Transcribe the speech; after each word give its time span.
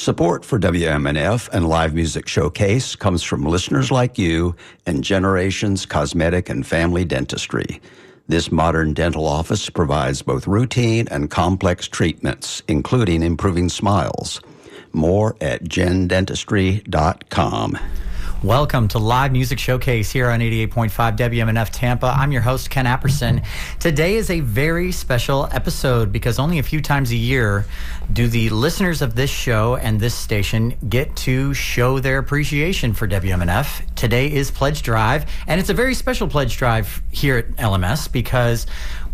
Support 0.00 0.44
for 0.46 0.58
WMNF 0.58 1.50
and 1.52 1.68
Live 1.68 1.92
Music 1.92 2.26
Showcase 2.26 2.96
comes 2.96 3.22
from 3.22 3.44
listeners 3.44 3.90
like 3.90 4.16
you 4.16 4.56
and 4.86 5.04
Generations 5.04 5.84
Cosmetic 5.84 6.48
and 6.48 6.66
Family 6.66 7.04
Dentistry. 7.04 7.82
This 8.26 8.50
modern 8.50 8.94
dental 8.94 9.26
office 9.26 9.68
provides 9.68 10.22
both 10.22 10.46
routine 10.46 11.06
and 11.10 11.30
complex 11.30 11.86
treatments, 11.86 12.62
including 12.66 13.22
improving 13.22 13.68
smiles. 13.68 14.40
More 14.94 15.36
at 15.42 15.64
gendentistry.com. 15.64 17.78
Welcome 18.42 18.88
to 18.88 18.98
Live 18.98 19.32
Music 19.32 19.58
Showcase 19.58 20.10
here 20.10 20.30
on 20.30 20.40
88.5 20.40 20.90
WMNF 21.18 21.68
Tampa. 21.70 22.06
I'm 22.06 22.32
your 22.32 22.40
host, 22.40 22.70
Ken 22.70 22.86
Apperson. 22.86 23.44
Today 23.78 24.14
is 24.16 24.30
a 24.30 24.40
very 24.40 24.92
special 24.92 25.46
episode 25.52 26.10
because 26.10 26.38
only 26.38 26.58
a 26.58 26.62
few 26.62 26.80
times 26.80 27.10
a 27.10 27.16
year 27.16 27.66
do 28.10 28.28
the 28.28 28.48
listeners 28.48 29.02
of 29.02 29.14
this 29.14 29.28
show 29.28 29.76
and 29.76 30.00
this 30.00 30.14
station 30.14 30.74
get 30.88 31.14
to 31.16 31.52
show 31.52 31.98
their 31.98 32.16
appreciation 32.16 32.94
for 32.94 33.06
WMNF. 33.06 33.94
Today 33.94 34.32
is 34.32 34.50
Pledge 34.50 34.80
Drive, 34.80 35.30
and 35.46 35.60
it's 35.60 35.68
a 35.68 35.74
very 35.74 35.92
special 35.92 36.26
Pledge 36.26 36.56
Drive 36.56 37.02
here 37.10 37.36
at 37.36 37.48
LMS 37.56 38.10
because 38.10 38.66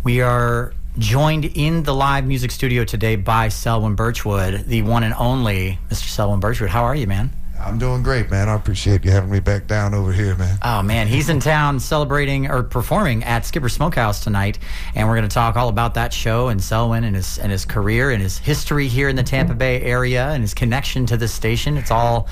we 0.05 0.21
are 0.21 0.71
joined 0.99 1.43
in 1.43 1.83
the 1.83 1.93
live 1.93 2.25
music 2.25 2.49
studio 2.49 2.85
today 2.85 3.17
by 3.17 3.49
Selwyn 3.49 3.95
Birchwood, 3.95 4.67
the 4.67 4.83
one 4.83 5.03
and 5.03 5.13
only 5.15 5.79
Mr. 5.89 6.07
Selwyn 6.07 6.39
Birchwood. 6.39 6.69
How 6.69 6.85
are 6.85 6.95
you, 6.95 7.07
man? 7.07 7.33
I'm 7.59 7.77
doing 7.79 8.03
great, 8.03 8.29
man. 8.29 8.49
I 8.49 8.55
appreciate 8.55 9.03
you 9.03 9.11
having 9.11 9.29
me 9.29 9.39
back 9.39 9.67
down 9.67 9.93
over 9.93 10.11
here, 10.11 10.35
man. 10.35 10.57
Oh 10.61 10.81
man, 10.81 11.07
he's 11.07 11.29
in 11.29 11.39
town 11.39 11.79
celebrating 11.79 12.49
or 12.49 12.63
performing 12.63 13.23
at 13.23 13.45
Skipper 13.45 13.69
Smokehouse 13.69 14.23
tonight, 14.23 14.59
and 14.95 15.07
we're 15.07 15.15
going 15.15 15.27
to 15.27 15.33
talk 15.33 15.55
all 15.55 15.69
about 15.69 15.95
that 15.95 16.13
show 16.13 16.47
and 16.47 16.63
Selwyn 16.63 17.03
and 17.03 17.15
his 17.15 17.37
and 17.39 17.51
his 17.51 17.65
career 17.65 18.11
and 18.11 18.21
his 18.21 18.37
history 18.37 18.87
here 18.87 19.09
in 19.09 19.15
the 19.15 19.23
Tampa 19.23 19.53
Bay 19.53 19.81
area 19.81 20.29
and 20.29 20.41
his 20.43 20.53
connection 20.53 21.05
to 21.07 21.17
the 21.17 21.27
station. 21.27 21.77
It's 21.77 21.91
all, 21.91 22.27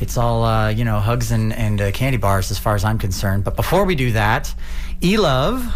it's 0.00 0.16
all 0.16 0.44
uh, 0.44 0.68
you 0.68 0.84
know, 0.84 1.00
hugs 1.00 1.32
and 1.32 1.52
and 1.52 1.80
uh, 1.80 1.90
candy 1.92 2.18
bars 2.18 2.50
as 2.50 2.58
far 2.58 2.74
as 2.74 2.84
I'm 2.84 2.98
concerned. 2.98 3.44
But 3.44 3.56
before 3.56 3.84
we 3.84 3.94
do 3.94 4.12
that, 4.12 4.54
E 5.02 5.16
Love 5.16 5.74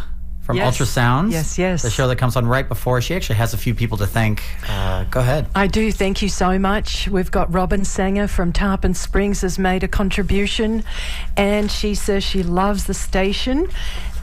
from 0.50 0.56
Yes. 0.56 0.78
Ultrasounds. 0.78 1.30
Yes, 1.32 1.58
yes. 1.58 1.82
The 1.82 1.90
show 1.90 2.08
that 2.08 2.16
comes 2.16 2.34
on 2.34 2.44
right 2.46 2.68
before. 2.68 3.00
She 3.00 3.14
actually 3.14 3.36
has 3.36 3.54
a 3.54 3.56
few 3.56 3.72
people 3.72 3.96
to 3.98 4.06
thank. 4.06 4.42
Uh, 4.68 5.04
go 5.04 5.20
ahead. 5.20 5.46
I 5.54 5.68
do. 5.68 5.92
Thank 5.92 6.22
you 6.22 6.28
so 6.28 6.58
much. 6.58 7.06
We've 7.08 7.30
got 7.30 7.52
Robin 7.52 7.84
Sanger 7.84 8.26
from 8.26 8.52
Tarpon 8.52 8.94
Springs 8.94 9.42
has 9.42 9.58
made 9.58 9.84
a 9.84 9.88
contribution, 9.88 10.82
and 11.36 11.70
she 11.70 11.94
says 11.94 12.24
she 12.24 12.42
loves 12.42 12.84
the 12.84 12.94
station, 12.94 13.68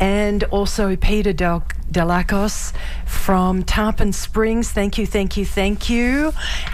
and 0.01 0.43
also 0.45 0.95
Peter 0.97 1.31
Del 1.31 1.63
Delacos 1.91 2.73
from 3.05 3.63
Tarpon 3.63 4.11
Springs. 4.11 4.69
Thank 4.71 4.97
you, 4.97 5.05
thank 5.07 5.37
you, 5.37 5.45
thank 5.45 5.89
you. 5.89 6.33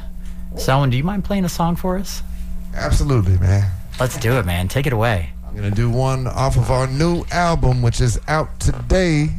Selwyn, 0.57 0.89
do 0.89 0.97
you 0.97 1.03
mind 1.03 1.23
playing 1.23 1.45
a 1.45 1.49
song 1.49 1.75
for 1.75 1.97
us? 1.97 2.23
Absolutely, 2.75 3.37
man. 3.37 3.71
Let's 3.99 4.17
do 4.17 4.33
it, 4.33 4.45
man. 4.45 4.67
Take 4.67 4.85
it 4.87 4.93
away. 4.93 5.31
I'm 5.47 5.55
gonna 5.55 5.71
do 5.71 5.89
one 5.89 6.27
off 6.27 6.55
of 6.57 6.71
our 6.71 6.87
new 6.87 7.25
album, 7.31 7.81
which 7.81 7.99
is 7.99 8.19
out 8.27 8.59
today. 8.59 9.29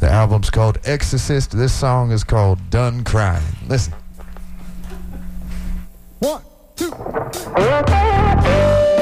The 0.00 0.10
album's 0.10 0.50
called 0.50 0.78
Exorcist. 0.84 1.52
This 1.52 1.72
song 1.72 2.10
is 2.10 2.24
called 2.24 2.70
Done 2.70 3.04
Crying. 3.04 3.44
Listen. 3.68 3.94
One, 6.18 6.42
two. 6.76 6.92
If 7.56 8.93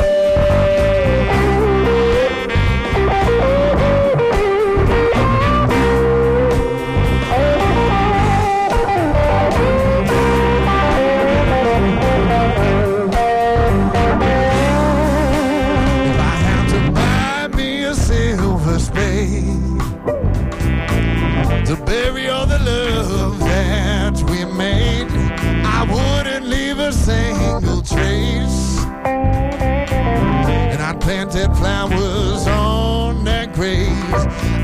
flowers 32.13 32.47
on 32.47 33.25
that 33.25 33.53
grave. 33.55 33.89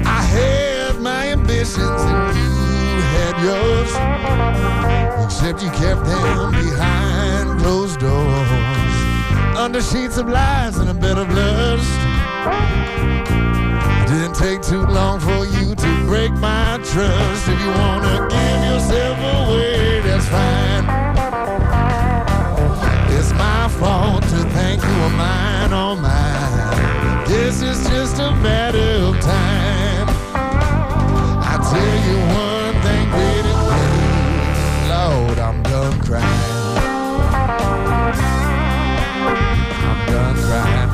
I 0.06 0.22
had 0.22 1.00
my 1.00 1.28
ambitions 1.28 1.78
and 1.78 2.36
you 2.36 2.52
had 3.16 3.34
yours, 3.48 3.92
except 5.24 5.62
you 5.62 5.70
kept 5.70 6.04
them 6.04 6.52
behind 6.52 7.60
closed 7.60 8.00
doors 8.00 8.48
under 9.56 9.80
sheets 9.80 10.18
of 10.18 10.28
lies 10.28 10.76
and 10.78 10.88
a 10.90 10.94
bed 10.94 11.18
of 11.18 11.28
lust. 11.34 11.98
Didn't 14.08 14.34
take 14.34 14.62
too 14.62 14.84
long 14.86 15.20
for 15.20 15.44
you 15.44 15.74
to 15.74 16.04
break 16.06 16.32
my 16.32 16.78
trust. 16.92 17.48
If 17.48 17.60
you 17.60 17.70
wanna 17.82 18.28
give 18.30 18.60
yourself 18.70 19.18
away, 19.18 20.00
that's 20.00 20.28
fine. 20.28 20.84
It's 23.16 23.32
my 23.32 23.68
fault 23.68 24.22
to 24.22 24.40
think 24.56 24.82
you 24.82 24.96
were 25.02 25.16
mine, 25.16 25.67
oh 27.50 27.62
is 27.62 27.88
just 27.88 28.18
a 28.18 28.30
matter 28.42 28.78
of 28.78 29.18
time. 29.20 30.08
I 30.34 31.56
tell 31.70 31.96
you 32.08 32.18
one 32.36 32.74
thing, 32.84 33.08
pretty 33.10 33.54
please, 33.64 34.88
Lord, 34.90 35.38
I'm 35.38 35.62
done 35.62 35.98
crying. 36.02 36.24
I'm 39.88 40.00
done 40.06 40.36
crying. 40.36 40.90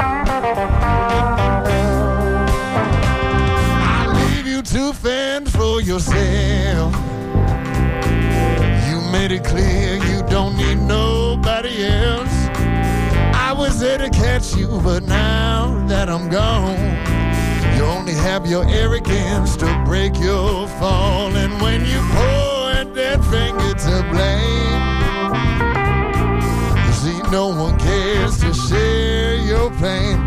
I 3.91 4.07
leave 4.15 4.47
you 4.47 4.63
to 4.63 4.93
fend 4.93 5.51
for 5.51 5.81
yourself. 5.81 6.95
You 8.89 9.01
made 9.11 9.33
it 9.33 9.45
clear 9.45 9.94
There 13.97 14.11
to 14.11 14.19
catch 14.19 14.57
you, 14.57 14.67
but 14.83 15.05
now 15.05 15.87
that 15.87 16.09
I'm 16.09 16.29
gone, 16.29 16.75
you 17.77 17.85
only 17.85 18.15
have 18.15 18.45
your 18.45 18.69
arrogance 18.69 19.57
to 19.59 19.83
break 19.87 20.19
your 20.19 20.67
fall. 20.81 21.31
And 21.37 21.63
when 21.63 21.83
you 21.87 22.01
point 22.11 22.93
that 22.97 23.23
finger 23.31 23.73
to 23.87 23.95
blame, 24.11 24.83
you 26.85 26.93
see, 27.03 27.31
no 27.31 27.47
one 27.55 27.79
cares 27.79 28.39
to 28.39 28.53
share 28.67 29.37
your 29.37 29.71
pain. 29.79 30.19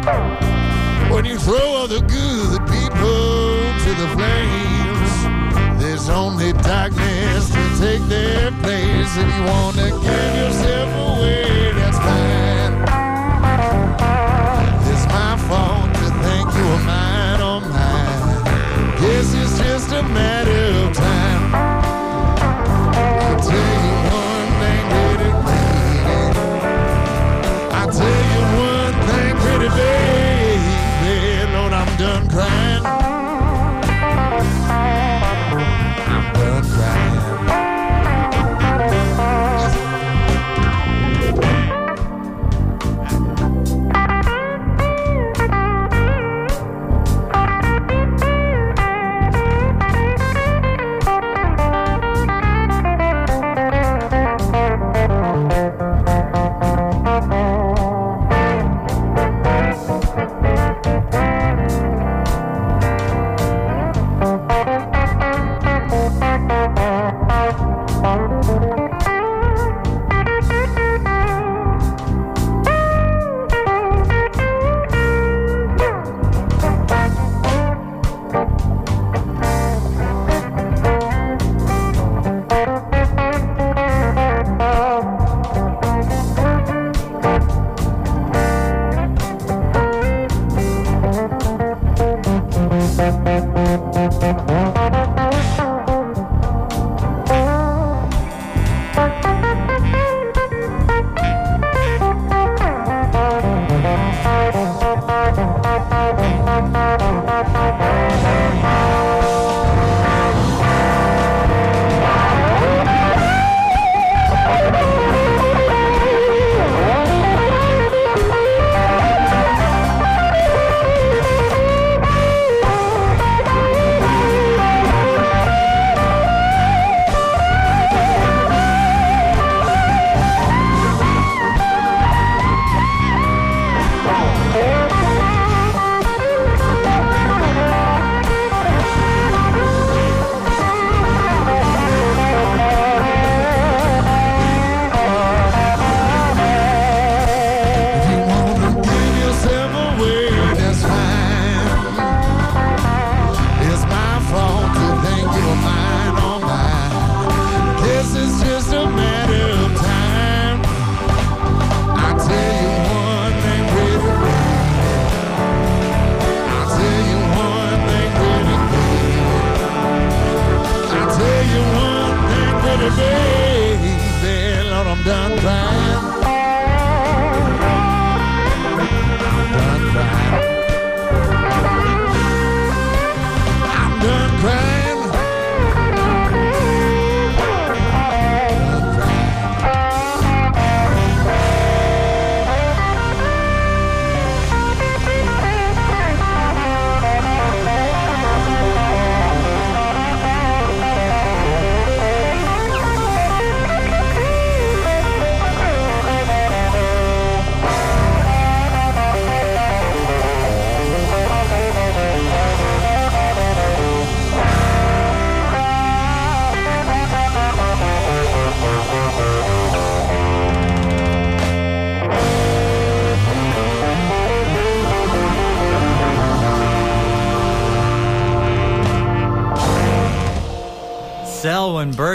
When 1.12 1.26
you 1.26 1.38
throw 1.38 1.68
all 1.76 1.88
the 1.90 2.00
good 2.00 2.62
people 2.72 3.52
to 3.84 3.92
the 4.00 4.08
flames, 4.16 5.12
there's 5.84 6.08
only 6.08 6.54
darkness 6.54 7.50
to 7.50 7.64
take 7.82 8.04
their 8.08 8.50
place. 8.64 9.12
If 9.18 9.28
you 9.36 9.44
wanna 9.44 9.90
give 9.90 10.36
yourself 10.40 11.20
away, 11.20 11.74
that's 11.74 11.98
fine. 11.98 12.37
Just 19.90 20.04
a 20.04 20.04
matter 20.10 20.57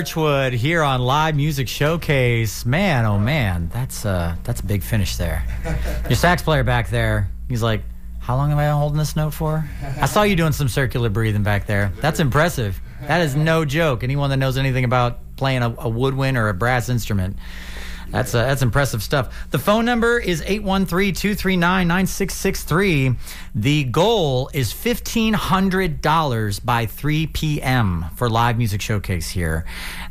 Here 0.03 0.83
on 0.83 1.01
Live 1.01 1.37
Music 1.37 1.69
Showcase. 1.69 2.67
Man, 2.67 3.05
oh 3.05 3.19
man, 3.21 3.71
that's 3.73 4.05
uh 4.05 4.35
that's 4.43 4.61
a 4.61 4.67
big 4.67 4.83
finish 4.83 5.17
there. 5.17 5.45
Your 6.09 6.17
sax 6.17 6.43
player 6.43 6.65
back 6.65 6.91
there, 6.91 7.29
he's 7.49 7.63
like, 7.63 7.83
"How 8.19 8.35
long 8.37 8.51
have 8.51 8.59
I 8.59 8.67
been 8.67 8.77
holding 8.77 8.99
this 8.99 9.15
note 9.15 9.33
for?" 9.33 9.65
I 10.01 10.07
saw 10.07 10.23
you 10.23 10.35
doing 10.35 10.51
some 10.51 10.69
circular 10.69 11.09
breathing 11.09 11.45
back 11.45 11.67
there. 11.67 11.93
That's 12.01 12.19
impressive. 12.19 12.81
That 13.03 13.21
is 13.21 13.37
no 13.37 13.65
joke. 13.65 14.03
Anyone 14.03 14.31
that 14.31 14.39
knows 14.39 14.57
anything 14.59 14.85
about 14.85 15.21
playing 15.37 15.63
a, 15.63 15.73
a 15.79 15.89
woodwind 15.89 16.37
or 16.37 16.49
a 16.49 16.55
brass 16.55 16.89
instrument. 16.89 17.37
That's 18.13 18.35
uh, 18.35 18.45
that's 18.45 18.63
impressive 18.63 19.03
stuff. 19.03 19.51
The 19.51 19.59
phone 19.59 19.85
number 19.85 20.19
is 20.19 20.41
813-239-9663. 20.43 23.17
The 23.55 23.85
goal 23.85 24.51
is 24.53 24.73
$1500 24.73 26.65
by 26.65 26.87
3 26.87 27.27
p.m. 27.29 28.07
for 28.17 28.29
live 28.31 28.59
music 28.59 28.81
showcase 28.81 29.31
here. 29.31 29.65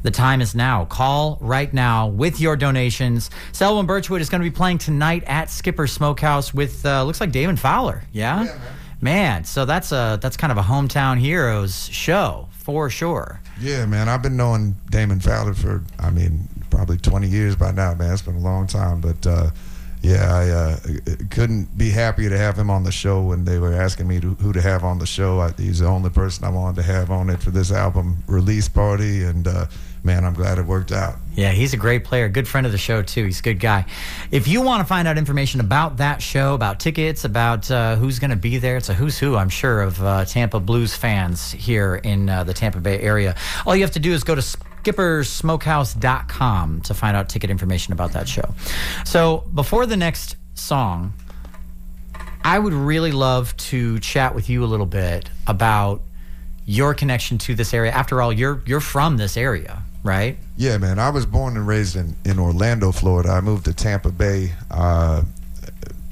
The 0.03 0.11
time 0.11 0.41
is 0.41 0.53
now. 0.55 0.85
Call 0.85 1.37
right 1.41 1.73
now 1.73 2.07
with 2.07 2.39
your 2.41 2.55
donations. 2.55 3.29
Selwyn 3.51 3.85
Birchwood 3.85 4.21
is 4.21 4.29
going 4.29 4.41
to 4.41 4.49
be 4.49 4.55
playing 4.55 4.77
tonight 4.79 5.23
at 5.27 5.49
Skipper 5.49 5.87
Smokehouse 5.87 6.53
with 6.53 6.85
uh, 6.85 7.03
looks 7.03 7.19
like 7.21 7.31
Damon 7.31 7.57
Fowler. 7.57 8.03
Yeah? 8.11 8.57
man. 8.99 9.45
so 9.45 9.65
that's 9.65 9.91
a 9.91 10.19
that's 10.21 10.37
kind 10.37 10.51
of 10.51 10.57
a 10.57 10.63
hometown 10.63 11.17
heroes 11.17 11.87
show 11.89 12.47
for 12.61 12.89
sure. 12.89 13.41
Yeah, 13.59 13.85
man. 13.85 14.07
I've 14.07 14.21
been 14.21 14.37
knowing 14.37 14.75
Damon 14.89 15.19
Fowler 15.19 15.53
for, 15.53 15.83
I 15.99 16.11
mean, 16.11 16.47
probably 16.71 16.97
20 16.97 17.27
years 17.27 17.55
by 17.55 17.71
now, 17.71 17.93
man. 17.93 18.13
It's 18.13 18.21
been 18.21 18.35
a 18.35 18.39
long 18.39 18.65
time. 18.65 19.01
But, 19.01 19.27
uh, 19.27 19.49
yeah, 20.01 20.33
I 20.33 20.49
uh, 20.49 20.77
couldn't 21.29 21.77
be 21.77 21.91
happier 21.91 22.29
to 22.29 22.37
have 22.37 22.57
him 22.57 22.71
on 22.71 22.83
the 22.83 22.91
show 22.91 23.21
when 23.21 23.45
they 23.45 23.59
were 23.59 23.73
asking 23.73 24.07
me 24.07 24.19
to, 24.19 24.33
who 24.35 24.51
to 24.53 24.61
have 24.61 24.83
on 24.83 24.97
the 24.97 25.05
show. 25.05 25.39
I, 25.39 25.51
he's 25.51 25.79
the 25.79 25.87
only 25.87 26.09
person 26.09 26.45
I 26.45 26.49
wanted 26.49 26.77
to 26.77 26.83
have 26.83 27.11
on 27.11 27.29
it 27.29 27.41
for 27.41 27.51
this 27.51 27.71
album 27.71 28.23
release 28.25 28.67
party. 28.67 29.23
And, 29.23 29.47
uh, 29.47 29.67
man, 30.03 30.25
I'm 30.25 30.33
glad 30.33 30.57
it 30.57 30.65
worked 30.65 30.91
out. 30.91 31.15
Yeah, 31.35 31.51
he's 31.51 31.73
a 31.73 31.77
great 31.77 32.03
player, 32.03 32.27
good 32.29 32.47
friend 32.47 32.65
of 32.65 32.71
the 32.71 32.77
show 32.77 33.01
too. 33.01 33.25
He's 33.25 33.39
a 33.39 33.43
good 33.43 33.59
guy. 33.59 33.85
If 34.31 34.47
you 34.47 34.61
want 34.61 34.81
to 34.81 34.85
find 34.85 35.07
out 35.07 35.17
information 35.17 35.59
about 35.59 35.97
that 35.97 36.21
show, 36.21 36.53
about 36.53 36.79
tickets, 36.79 37.23
about 37.23 37.71
uh, 37.71 37.95
who's 37.95 38.19
going 38.19 38.31
to 38.31 38.35
be 38.35 38.57
there, 38.57 38.77
it's 38.77 38.89
a 38.89 38.93
who's 38.93 39.19
who, 39.19 39.35
I'm 39.35 39.49
sure, 39.49 39.81
of 39.81 40.01
uh, 40.01 40.25
Tampa 40.25 40.59
Blues 40.59 40.95
fans 40.95 41.51
here 41.51 41.95
in 41.95 42.29
uh, 42.29 42.43
the 42.43 42.53
Tampa 42.53 42.79
Bay 42.79 42.99
area. 42.99 43.35
All 43.65 43.75
you 43.75 43.83
have 43.83 43.91
to 43.91 43.99
do 43.99 44.13
is 44.13 44.23
go 44.23 44.35
to 44.35 44.41
skippersmokehouse.com 44.41 46.81
to 46.81 46.93
find 46.93 47.17
out 47.17 47.29
ticket 47.29 47.49
information 47.49 47.93
about 47.93 48.11
that 48.13 48.27
show. 48.27 48.53
So 49.05 49.45
before 49.53 49.85
the 49.85 49.97
next 49.97 50.35
song, 50.55 51.13
I 52.43 52.57
would 52.57 52.73
really 52.73 53.11
love 53.11 53.55
to 53.57 53.99
chat 53.99 54.33
with 54.33 54.49
you 54.49 54.63
a 54.63 54.65
little 54.65 54.87
bit 54.87 55.29
about 55.47 56.01
your 56.65 56.93
connection 56.93 57.37
to 57.39 57.55
this 57.55 57.73
area. 57.73 57.91
After 57.91 58.21
all, 58.21 58.31
you're 58.31 58.61
you're 58.65 58.79
from 58.79 59.17
this 59.17 59.37
area, 59.37 59.83
right? 60.03 60.37
Yeah, 60.57 60.77
man. 60.77 60.99
I 60.99 61.09
was 61.09 61.25
born 61.25 61.57
and 61.57 61.67
raised 61.67 61.95
in, 61.95 62.15
in 62.25 62.39
Orlando, 62.39 62.91
Florida. 62.91 63.29
I 63.29 63.41
moved 63.41 63.65
to 63.65 63.73
Tampa 63.73 64.11
Bay. 64.11 64.51
Uh, 64.69 65.23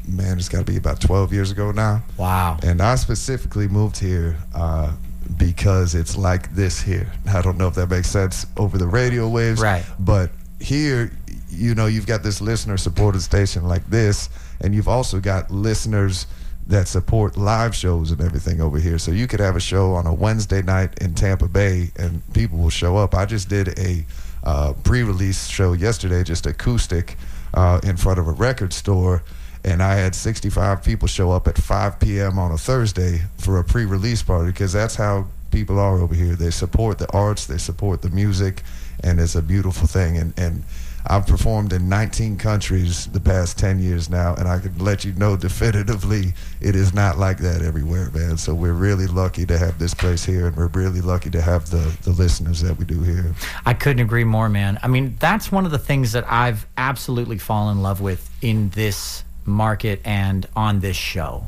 man, 0.08 0.38
it's 0.38 0.50
got 0.50 0.60
to 0.60 0.66
be 0.66 0.78
about 0.78 1.00
12 1.00 1.34
years 1.34 1.52
ago 1.52 1.72
now. 1.72 2.04
Wow. 2.18 2.58
And 2.64 2.82
I 2.82 2.96
specifically 2.96 3.68
moved 3.68 3.98
here 3.98 4.38
uh, 4.54 4.92
because 5.38 5.96
it's 5.96 6.18
like 6.18 6.54
this 6.54 6.82
here. 6.82 7.12
I 7.28 7.42
don't 7.42 7.58
know 7.58 7.68
if 7.68 7.76
that 7.76 7.90
makes 7.90 8.10
sense 8.10 8.46
over 8.58 8.78
the 8.78 8.88
radio 8.88 9.28
waves. 9.28 9.62
Right. 9.62 9.86
But 10.00 10.32
here, 10.60 11.12
you 11.50 11.76
know, 11.76 11.86
you've 11.88 12.08
got 12.08 12.24
this 12.24 12.42
listener 12.42 12.78
supported 12.78 13.22
station 13.22 13.68
like 13.68 13.86
this, 13.90 14.30
and 14.62 14.74
you've 14.74 14.88
also 14.88 15.20
got 15.20 15.52
listeners 15.52 16.28
that 16.70 16.88
support 16.88 17.36
live 17.36 17.76
shows 17.76 18.12
and 18.12 18.22
everything 18.22 18.62
over 18.62 18.78
here. 18.78 19.00
So 19.00 19.12
you 19.12 19.28
could 19.28 19.40
have 19.40 19.56
a 19.56 19.60
show 19.60 19.94
on 19.94 20.06
a 20.06 20.14
Wednesday 20.14 20.62
night 20.62 21.02
in 21.02 21.16
Tampa 21.16 21.48
Bay, 21.48 21.90
and 21.98 22.22
people 22.34 22.60
will 22.60 22.70
show 22.70 22.96
up. 22.96 23.16
I 23.16 23.26
just 23.26 23.50
did 23.50 23.78
a 23.80 24.06
uh, 24.44 24.74
pre-release 24.84 25.48
show 25.48 25.74
yesterday, 25.74 26.24
just 26.24 26.46
acoustic, 26.46 27.18
uh, 27.56 27.82
in 27.84 27.98
front 27.98 28.20
of 28.20 28.28
a 28.28 28.32
record 28.32 28.72
store, 28.72 29.24
and 29.64 29.82
I 29.82 29.96
had 29.96 30.14
65 30.14 30.84
people 30.84 31.08
show 31.08 31.32
up 31.32 31.48
at 31.48 31.58
5 31.58 32.00
p.m. 32.00 32.38
on 32.38 32.52
a 32.52 32.58
Thursday 32.58 33.24
for 33.38 33.58
a 33.58 33.64
pre-release 33.64 34.22
party 34.22 34.52
because 34.52 34.72
that's 34.72 34.96
how 34.96 35.26
people 35.50 35.80
are 35.80 35.98
over 35.98 36.14
here. 36.14 36.36
They 36.36 36.52
support 36.52 37.00
the 37.00 37.12
arts, 37.12 37.48
they 37.48 37.58
support 37.58 38.04
the 38.04 38.12
music, 38.12 38.62
and 39.04 39.20
it's 39.20 39.36
a 39.36 39.42
beautiful 39.42 39.88
thing. 39.88 40.18
And 40.18 40.38
and 40.38 40.64
I've 41.08 41.26
performed 41.26 41.74
in 41.74 41.90
19 41.90 42.38
countries 42.38 43.08
the 43.08 43.20
past 43.20 43.58
10 43.58 43.80
years 43.80 44.10
now, 44.10 44.36
and 44.36 44.48
I 44.48 44.60
can 44.60 44.78
let 44.78 45.06
you 45.06 45.14
know 45.14 45.36
definitively 45.36 46.34
it 46.62 46.76
is 46.76 46.94
not 46.94 47.18
like 47.18 47.38
that 47.40 47.62
everywhere, 47.62 48.10
man. 48.12 48.38
So 48.38 48.54
we're 48.54 48.74
really 48.74 49.08
lucky 49.08 49.46
to 49.46 49.58
have 49.58 49.80
this 49.80 49.94
place 49.94 50.26
here, 50.26 50.48
and 50.48 50.56
we're 50.56 50.68
really 50.68 51.02
lucky 51.02 51.30
to 51.32 51.42
have 51.42 51.70
the, 51.70 51.96
the 52.04 52.12
listeners 52.12 52.62
that 52.62 52.78
we 52.78 52.86
do 52.86 53.02
here. 53.02 53.34
I 53.66 53.74
couldn't 53.74 54.04
agree 54.04 54.24
more, 54.24 54.50
man. 54.50 54.80
I 54.84 54.88
mean, 54.88 55.16
that's 55.20 55.52
one 55.52 55.66
of 55.66 55.72
the 55.72 55.80
things 55.80 56.12
that 56.12 56.30
I've 56.30 56.66
absolutely 56.78 57.38
fallen 57.38 57.78
in 57.78 57.84
love 57.84 58.02
with 58.02 58.30
in 58.42 58.70
this 58.70 59.24
market 59.46 60.02
and 60.06 60.48
on 60.56 60.80
this 60.80 60.96
show 60.96 61.46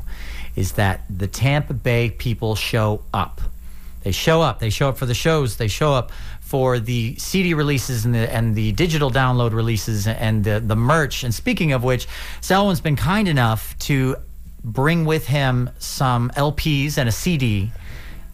is 0.56 0.72
that 0.72 1.02
the 1.08 1.26
Tampa 1.26 1.74
Bay 1.74 2.10
people 2.10 2.54
show 2.54 3.02
up. 3.14 3.40
They 4.02 4.12
show 4.12 4.42
up. 4.42 4.58
They 4.58 4.70
show 4.70 4.88
up 4.88 4.98
for 4.98 5.06
the 5.06 5.14
shows. 5.14 5.56
They 5.56 5.68
show 5.68 5.94
up 5.94 6.10
for 6.52 6.78
the 6.78 7.16
CD 7.16 7.54
releases 7.54 8.04
and 8.04 8.14
the 8.14 8.30
and 8.30 8.54
the 8.54 8.72
digital 8.72 9.10
download 9.10 9.54
releases 9.54 10.06
and 10.06 10.44
the 10.44 10.60
the 10.60 10.76
merch. 10.76 11.24
And 11.24 11.34
speaking 11.34 11.72
of 11.72 11.82
which, 11.82 12.06
Selwyn's 12.42 12.82
been 12.82 12.94
kind 12.94 13.26
enough 13.26 13.74
to 13.88 14.16
bring 14.62 15.06
with 15.06 15.26
him 15.26 15.70
some 15.78 16.28
LPs 16.36 16.98
and 16.98 17.08
a 17.08 17.12
CD. 17.12 17.72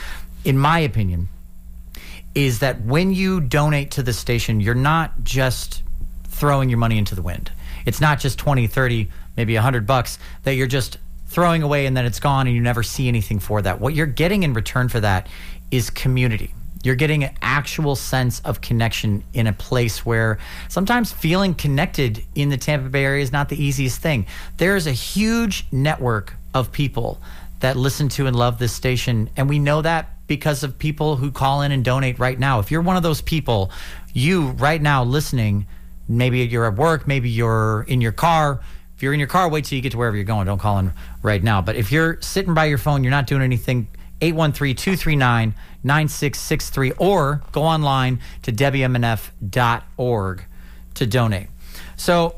in 0.46 0.58
my 0.58 0.80
opinion 0.80 1.28
is 2.36 2.60
that 2.60 2.82
when 2.82 3.14
you 3.14 3.42
donate 3.42 3.92
to 3.92 4.04
the 4.04 4.14
station, 4.14 4.60
you're 4.60 4.76
not 4.76 5.24
just 5.24 5.84
throwing 6.26 6.70
your 6.70 6.78
money 6.78 6.98
into 6.98 7.16
the 7.16 7.22
wind. 7.22 7.52
It's 7.86 8.00
not 8.00 8.20
just 8.20 8.38
20, 8.38 8.68
30, 8.68 9.10
maybe 9.36 9.56
100 9.56 9.88
bucks 9.88 10.20
that 10.44 10.54
you're 10.54 10.68
just 10.68 10.98
throwing 11.30 11.64
away 11.64 11.86
and 11.86 11.96
then 11.96 12.06
it's 12.06 12.20
gone 12.20 12.48
and 12.48 12.56
you 12.56 12.62
never 12.62 12.84
see 12.84 13.08
anything 13.08 13.40
for 13.40 13.62
that. 13.62 13.80
What 13.80 13.94
you're 13.94 14.06
getting 14.06 14.44
in 14.44 14.54
return 14.54 14.90
for 14.90 15.00
that 15.00 15.28
is 15.72 15.90
community. 15.90 16.54
You're 16.84 16.96
getting 16.96 17.24
an 17.24 17.36
actual 17.42 17.96
sense 17.96 18.40
of 18.42 18.62
connection 18.62 19.24
in 19.34 19.48
a 19.48 19.54
place 19.54 20.06
where 20.06 20.40
sometimes 20.70 21.12
feeling 21.12 21.54
connected 21.54 22.24
in 22.36 22.50
the 22.50 22.58
Tampa 22.58 22.90
Bay 22.90 23.04
area 23.04 23.22
is 23.22 23.32
not 23.32 23.50
the 23.50 23.62
easiest 23.62 24.02
thing. 24.02 24.26
There 24.58 24.76
is 24.76 24.88
a 24.88 24.92
huge 24.92 25.66
network 25.72 26.34
of 26.54 26.72
people 26.72 27.22
that 27.60 27.76
listen 27.76 28.08
to 28.08 28.26
and 28.26 28.36
love 28.36 28.58
this 28.58 28.72
station, 28.72 29.30
and 29.36 29.50
we 29.50 29.60
know 29.60 29.82
that 29.82 30.10
because 30.28 30.64
of 30.64 30.80
people 30.80 31.18
who 31.18 31.32
call 31.32 31.62
in 31.62 31.74
and 31.74 31.84
donate 31.84 32.18
right 32.18 32.40
now. 32.40 32.60
If 32.60 32.72
you're 32.72 32.82
one 32.82 32.96
of 32.96 33.04
those 33.04 33.22
people, 33.22 33.72
you 34.14 34.52
right 34.52 34.82
now 34.82 35.04
listening, 35.04 35.68
maybe 36.08 36.40
you're 36.40 36.66
at 36.66 36.76
work, 36.76 37.08
maybe 37.08 37.30
you're 37.30 37.84
in 37.90 38.00
your 38.00 38.14
car. 38.14 38.62
If 39.00 39.04
you're 39.04 39.14
in 39.14 39.20
your 39.20 39.30
car, 39.30 39.48
wait 39.48 39.64
till 39.64 39.78
you 39.78 39.82
get 39.82 39.94
to 39.94 39.98
wherever 39.98 40.18
you're 40.18 40.26
going. 40.26 40.46
Don't 40.46 40.58
call 40.60 40.78
in 40.78 40.92
right 41.24 41.42
now. 41.42 41.62
But 41.62 41.78
if 41.78 41.90
you're 41.90 42.22
sitting 42.22 42.54
by 42.54 42.66
your 42.66 42.78
phone, 42.78 43.02
you're 43.02 43.12
not 43.12 43.28
doing 43.28 43.42
anything, 43.42 43.88
813 44.20 44.76
239 44.76 45.56
9663, 45.86 46.92
or 46.98 47.42
go 47.54 47.64
online 47.64 48.20
to 48.42 48.52
WMNF.org 48.52 50.44
to 50.96 51.08
donate. 51.08 51.48
So 51.96 52.36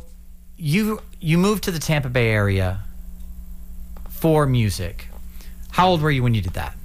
you 0.55 1.01
you 1.19 1.39
moved 1.39 1.63
to 1.63 1.71
the 1.71 1.79
Tampa 1.79 2.09
Bay 2.09 2.29
area 2.29 2.81
for 4.11 4.45
music. 4.45 5.07
How 5.71 5.87
old 5.87 6.03
were 6.03 6.11
you 6.11 6.21
when 6.21 6.35
you 6.35 6.43
did 6.43 6.53
that? 6.53 6.75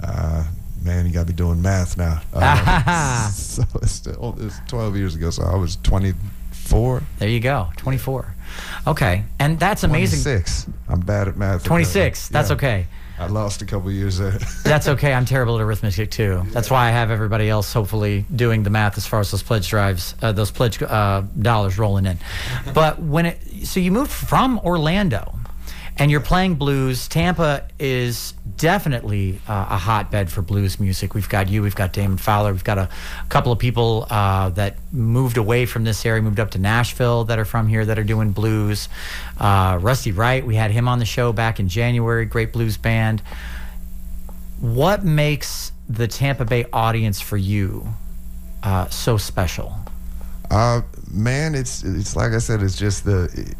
Uh, 0.00 0.42
man, 0.82 1.06
you 1.06 1.12
got 1.12 1.20
to 1.20 1.26
be 1.26 1.32
doing 1.34 1.62
math 1.62 1.96
now. 1.96 2.20
Uh, 2.32 3.28
so 3.30 3.62
it's, 3.80 3.92
still, 3.92 4.34
it's 4.40 4.58
12 4.66 4.96
years 4.96 5.14
ago, 5.14 5.30
so 5.30 5.44
I 5.44 5.54
was 5.54 5.76
24. 6.68 7.02
There 7.18 7.28
you 7.28 7.40
go, 7.40 7.68
24. 7.76 8.34
Okay, 8.86 9.24
and 9.38 9.58
that's 9.58 9.84
amazing. 9.84 10.22
26. 10.22 10.66
I'm 10.88 11.00
bad 11.00 11.28
at 11.28 11.36
math. 11.36 11.64
26. 11.64 12.28
That's 12.28 12.48
Yeah. 12.50 12.54
okay. 12.56 12.86
I 13.16 13.26
lost 13.26 13.62
a 13.62 13.64
couple 13.64 13.92
years 13.92 14.18
there. 14.18 14.32
That's 14.64 14.88
okay. 14.88 15.14
I'm 15.14 15.24
terrible 15.24 15.54
at 15.54 15.62
arithmetic 15.62 16.10
too. 16.10 16.42
That's 16.50 16.68
why 16.68 16.88
I 16.88 16.90
have 16.90 17.12
everybody 17.12 17.48
else 17.48 17.72
hopefully 17.72 18.24
doing 18.34 18.64
the 18.64 18.70
math 18.70 18.98
as 18.98 19.06
far 19.06 19.20
as 19.20 19.30
those 19.30 19.40
pledge 19.44 19.68
drives, 19.70 20.16
uh, 20.20 20.32
those 20.32 20.50
pledge 20.50 20.82
uh, 20.82 21.22
dollars 21.38 21.78
rolling 21.78 22.06
in. 22.06 22.18
But 22.74 22.98
when 23.00 23.26
it, 23.26 23.66
so 23.68 23.78
you 23.78 23.92
moved 23.92 24.10
from 24.10 24.58
Orlando, 24.64 25.32
and 25.96 26.10
you're 26.10 26.20
playing 26.20 26.54
blues. 26.56 27.08
Tampa 27.08 27.68
is 27.78 28.34
definitely 28.56 29.40
uh, 29.48 29.66
a 29.70 29.76
hotbed 29.76 30.30
for 30.30 30.42
blues 30.42 30.80
music. 30.80 31.14
We've 31.14 31.28
got 31.28 31.48
you, 31.48 31.62
we've 31.62 31.74
got 31.74 31.92
Damon 31.92 32.18
Fowler, 32.18 32.52
we've 32.52 32.64
got 32.64 32.78
a, 32.78 32.88
couple 33.28 33.52
of 33.52 33.58
people 33.58 34.06
uh, 34.10 34.50
that 34.50 34.76
moved 34.92 35.36
away 35.36 35.66
from 35.66 35.84
this 35.84 36.04
area, 36.04 36.22
moved 36.22 36.40
up 36.40 36.52
to 36.52 36.58
Nashville 36.58 37.24
that 37.24 37.38
are 37.38 37.44
from 37.44 37.68
here 37.68 37.84
that 37.84 37.98
are 37.98 38.04
doing 38.04 38.32
blues. 38.32 38.88
Uh, 39.38 39.78
Rusty 39.80 40.12
Wright, 40.12 40.44
we 40.44 40.56
had 40.56 40.70
him 40.70 40.88
on 40.88 40.98
the 40.98 41.04
show 41.04 41.32
back 41.32 41.60
in 41.60 41.68
January. 41.68 42.26
Great 42.26 42.52
blues 42.52 42.76
band 42.76 43.22
what 44.64 45.04
makes 45.04 45.72
the 45.88 46.08
Tampa 46.08 46.44
Bay 46.44 46.64
audience 46.72 47.20
for 47.20 47.36
you 47.36 47.86
uh, 48.62 48.88
so 48.88 49.18
special? 49.18 49.76
Uh, 50.50 50.80
man, 51.10 51.54
it's 51.54 51.82
it's 51.84 52.16
like 52.16 52.32
I 52.32 52.38
said, 52.38 52.62
it's 52.62 52.76
just 52.76 53.04
the 53.04 53.54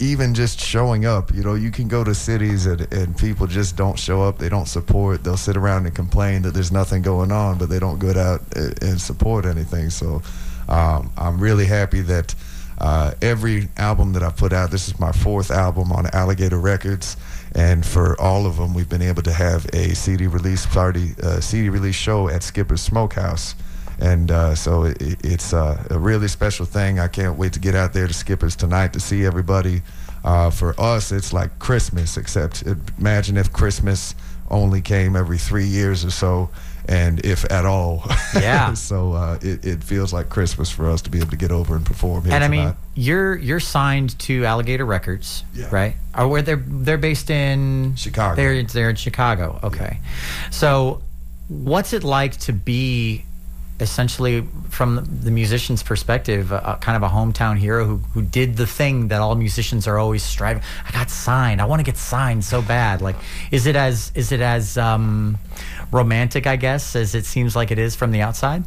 even 0.00 0.34
just 0.34 0.60
showing 0.60 1.04
up. 1.06 1.34
You 1.34 1.42
know, 1.42 1.54
you 1.54 1.70
can 1.70 1.88
go 1.88 2.04
to 2.04 2.14
cities 2.14 2.66
and, 2.66 2.92
and 2.92 3.16
people 3.16 3.46
just 3.46 3.76
don't 3.76 3.98
show 3.98 4.22
up. 4.22 4.38
They 4.38 4.48
don't 4.48 4.68
support. 4.68 5.24
They'll 5.24 5.36
sit 5.36 5.56
around 5.56 5.86
and 5.86 5.94
complain 5.94 6.42
that 6.42 6.54
there's 6.54 6.72
nothing 6.72 7.02
going 7.02 7.32
on, 7.32 7.58
but 7.58 7.68
they 7.68 7.78
don't 7.78 7.98
go 7.98 8.10
out 8.10 8.42
and, 8.56 9.00
support 9.00 9.44
anything. 9.44 9.90
So 9.90 10.22
um, 10.68 11.12
I'm 11.16 11.38
really 11.38 11.66
happy 11.66 12.00
that 12.02 12.34
uh, 12.78 13.14
every 13.22 13.68
album 13.76 14.12
that 14.12 14.22
I 14.22 14.30
put 14.30 14.52
out, 14.52 14.70
this 14.70 14.88
is 14.88 14.98
my 14.98 15.12
fourth 15.12 15.50
album 15.50 15.92
on 15.92 16.06
Alligator 16.12 16.58
Records. 16.58 17.16
And 17.54 17.84
for 17.84 18.20
all 18.20 18.46
of 18.46 18.56
them, 18.56 18.74
we've 18.74 18.88
been 18.88 19.02
able 19.02 19.22
to 19.22 19.32
have 19.32 19.66
a 19.72 19.94
CD 19.94 20.26
release 20.26 20.66
party, 20.66 21.14
uh, 21.22 21.40
CD 21.40 21.68
release 21.68 21.96
show 21.96 22.28
at 22.28 22.42
Skipper's 22.42 22.80
Smokehouse 22.80 23.54
and 23.98 24.30
uh, 24.30 24.54
so 24.54 24.84
it, 24.84 24.96
it's 25.24 25.52
uh, 25.52 25.82
a 25.90 25.98
really 25.98 26.28
special 26.28 26.66
thing. 26.66 26.98
I 26.98 27.08
can't 27.08 27.36
wait 27.38 27.52
to 27.54 27.60
get 27.60 27.74
out 27.74 27.92
there 27.92 28.06
to 28.06 28.14
Skippers 28.14 28.56
tonight 28.56 28.92
to 28.94 29.00
see 29.00 29.24
everybody. 29.24 29.82
Uh, 30.24 30.50
for 30.50 30.78
us, 30.80 31.12
it's 31.12 31.32
like 31.32 31.58
Christmas, 31.58 32.16
except 32.16 32.62
imagine 32.98 33.36
if 33.36 33.52
Christmas 33.52 34.14
only 34.50 34.80
came 34.80 35.14
every 35.14 35.38
three 35.38 35.66
years 35.66 36.04
or 36.04 36.10
so, 36.10 36.50
and 36.88 37.24
if 37.24 37.44
at 37.52 37.64
all. 37.66 38.02
Yeah. 38.34 38.74
so 38.74 39.12
uh, 39.14 39.38
it, 39.42 39.64
it 39.64 39.82
feels 39.84 40.12
like 40.12 40.28
Christmas 40.28 40.70
for 40.70 40.88
us 40.90 41.00
to 41.02 41.10
be 41.10 41.18
able 41.18 41.30
to 41.30 41.36
get 41.36 41.50
over 41.50 41.74
and 41.76 41.84
perform 41.84 42.24
here 42.24 42.34
and 42.34 42.44
I 42.44 42.48
tonight. 42.48 42.64
mean, 42.66 42.74
you're 42.94 43.36
you're 43.36 43.60
signed 43.60 44.18
to 44.20 44.44
Alligator 44.44 44.84
Records, 44.84 45.44
Yeah. 45.54 45.68
right? 45.70 45.96
Or 46.16 46.28
where 46.28 46.42
they're 46.42 46.56
they're 46.66 46.98
based 46.98 47.30
in 47.30 47.94
Chicago. 47.96 48.36
They're 48.36 48.62
they're 48.64 48.90
in 48.90 48.96
Chicago. 48.96 49.58
Okay, 49.62 50.00
so 50.50 51.00
what's 51.48 51.92
it 51.94 52.04
like 52.04 52.36
to 52.40 52.52
be 52.52 53.24
essentially 53.80 54.46
from 54.70 55.06
the 55.22 55.30
musician's 55.30 55.82
perspective, 55.82 56.52
a 56.52 56.78
kind 56.80 56.96
of 56.96 57.02
a 57.02 57.12
hometown 57.12 57.58
hero 57.58 57.84
who 57.84 57.96
who 57.98 58.22
did 58.22 58.56
the 58.56 58.66
thing 58.66 59.08
that 59.08 59.20
all 59.20 59.34
musicians 59.34 59.86
are 59.86 59.98
always 59.98 60.22
striving. 60.22 60.62
I 60.86 60.90
got 60.90 61.10
signed. 61.10 61.60
I 61.60 61.64
want 61.64 61.80
to 61.80 61.84
get 61.84 61.96
signed 61.96 62.44
so 62.44 62.62
bad. 62.62 63.00
Like, 63.00 63.16
is 63.50 63.66
it 63.66 63.76
as 63.76 64.12
is 64.14 64.32
it 64.32 64.40
as 64.40 64.76
um, 64.76 65.38
romantic, 65.92 66.46
I 66.46 66.56
guess, 66.56 66.96
as 66.96 67.14
it 67.14 67.24
seems 67.24 67.54
like 67.54 67.70
it 67.70 67.78
is 67.78 67.94
from 67.94 68.10
the 68.10 68.20
outside? 68.20 68.64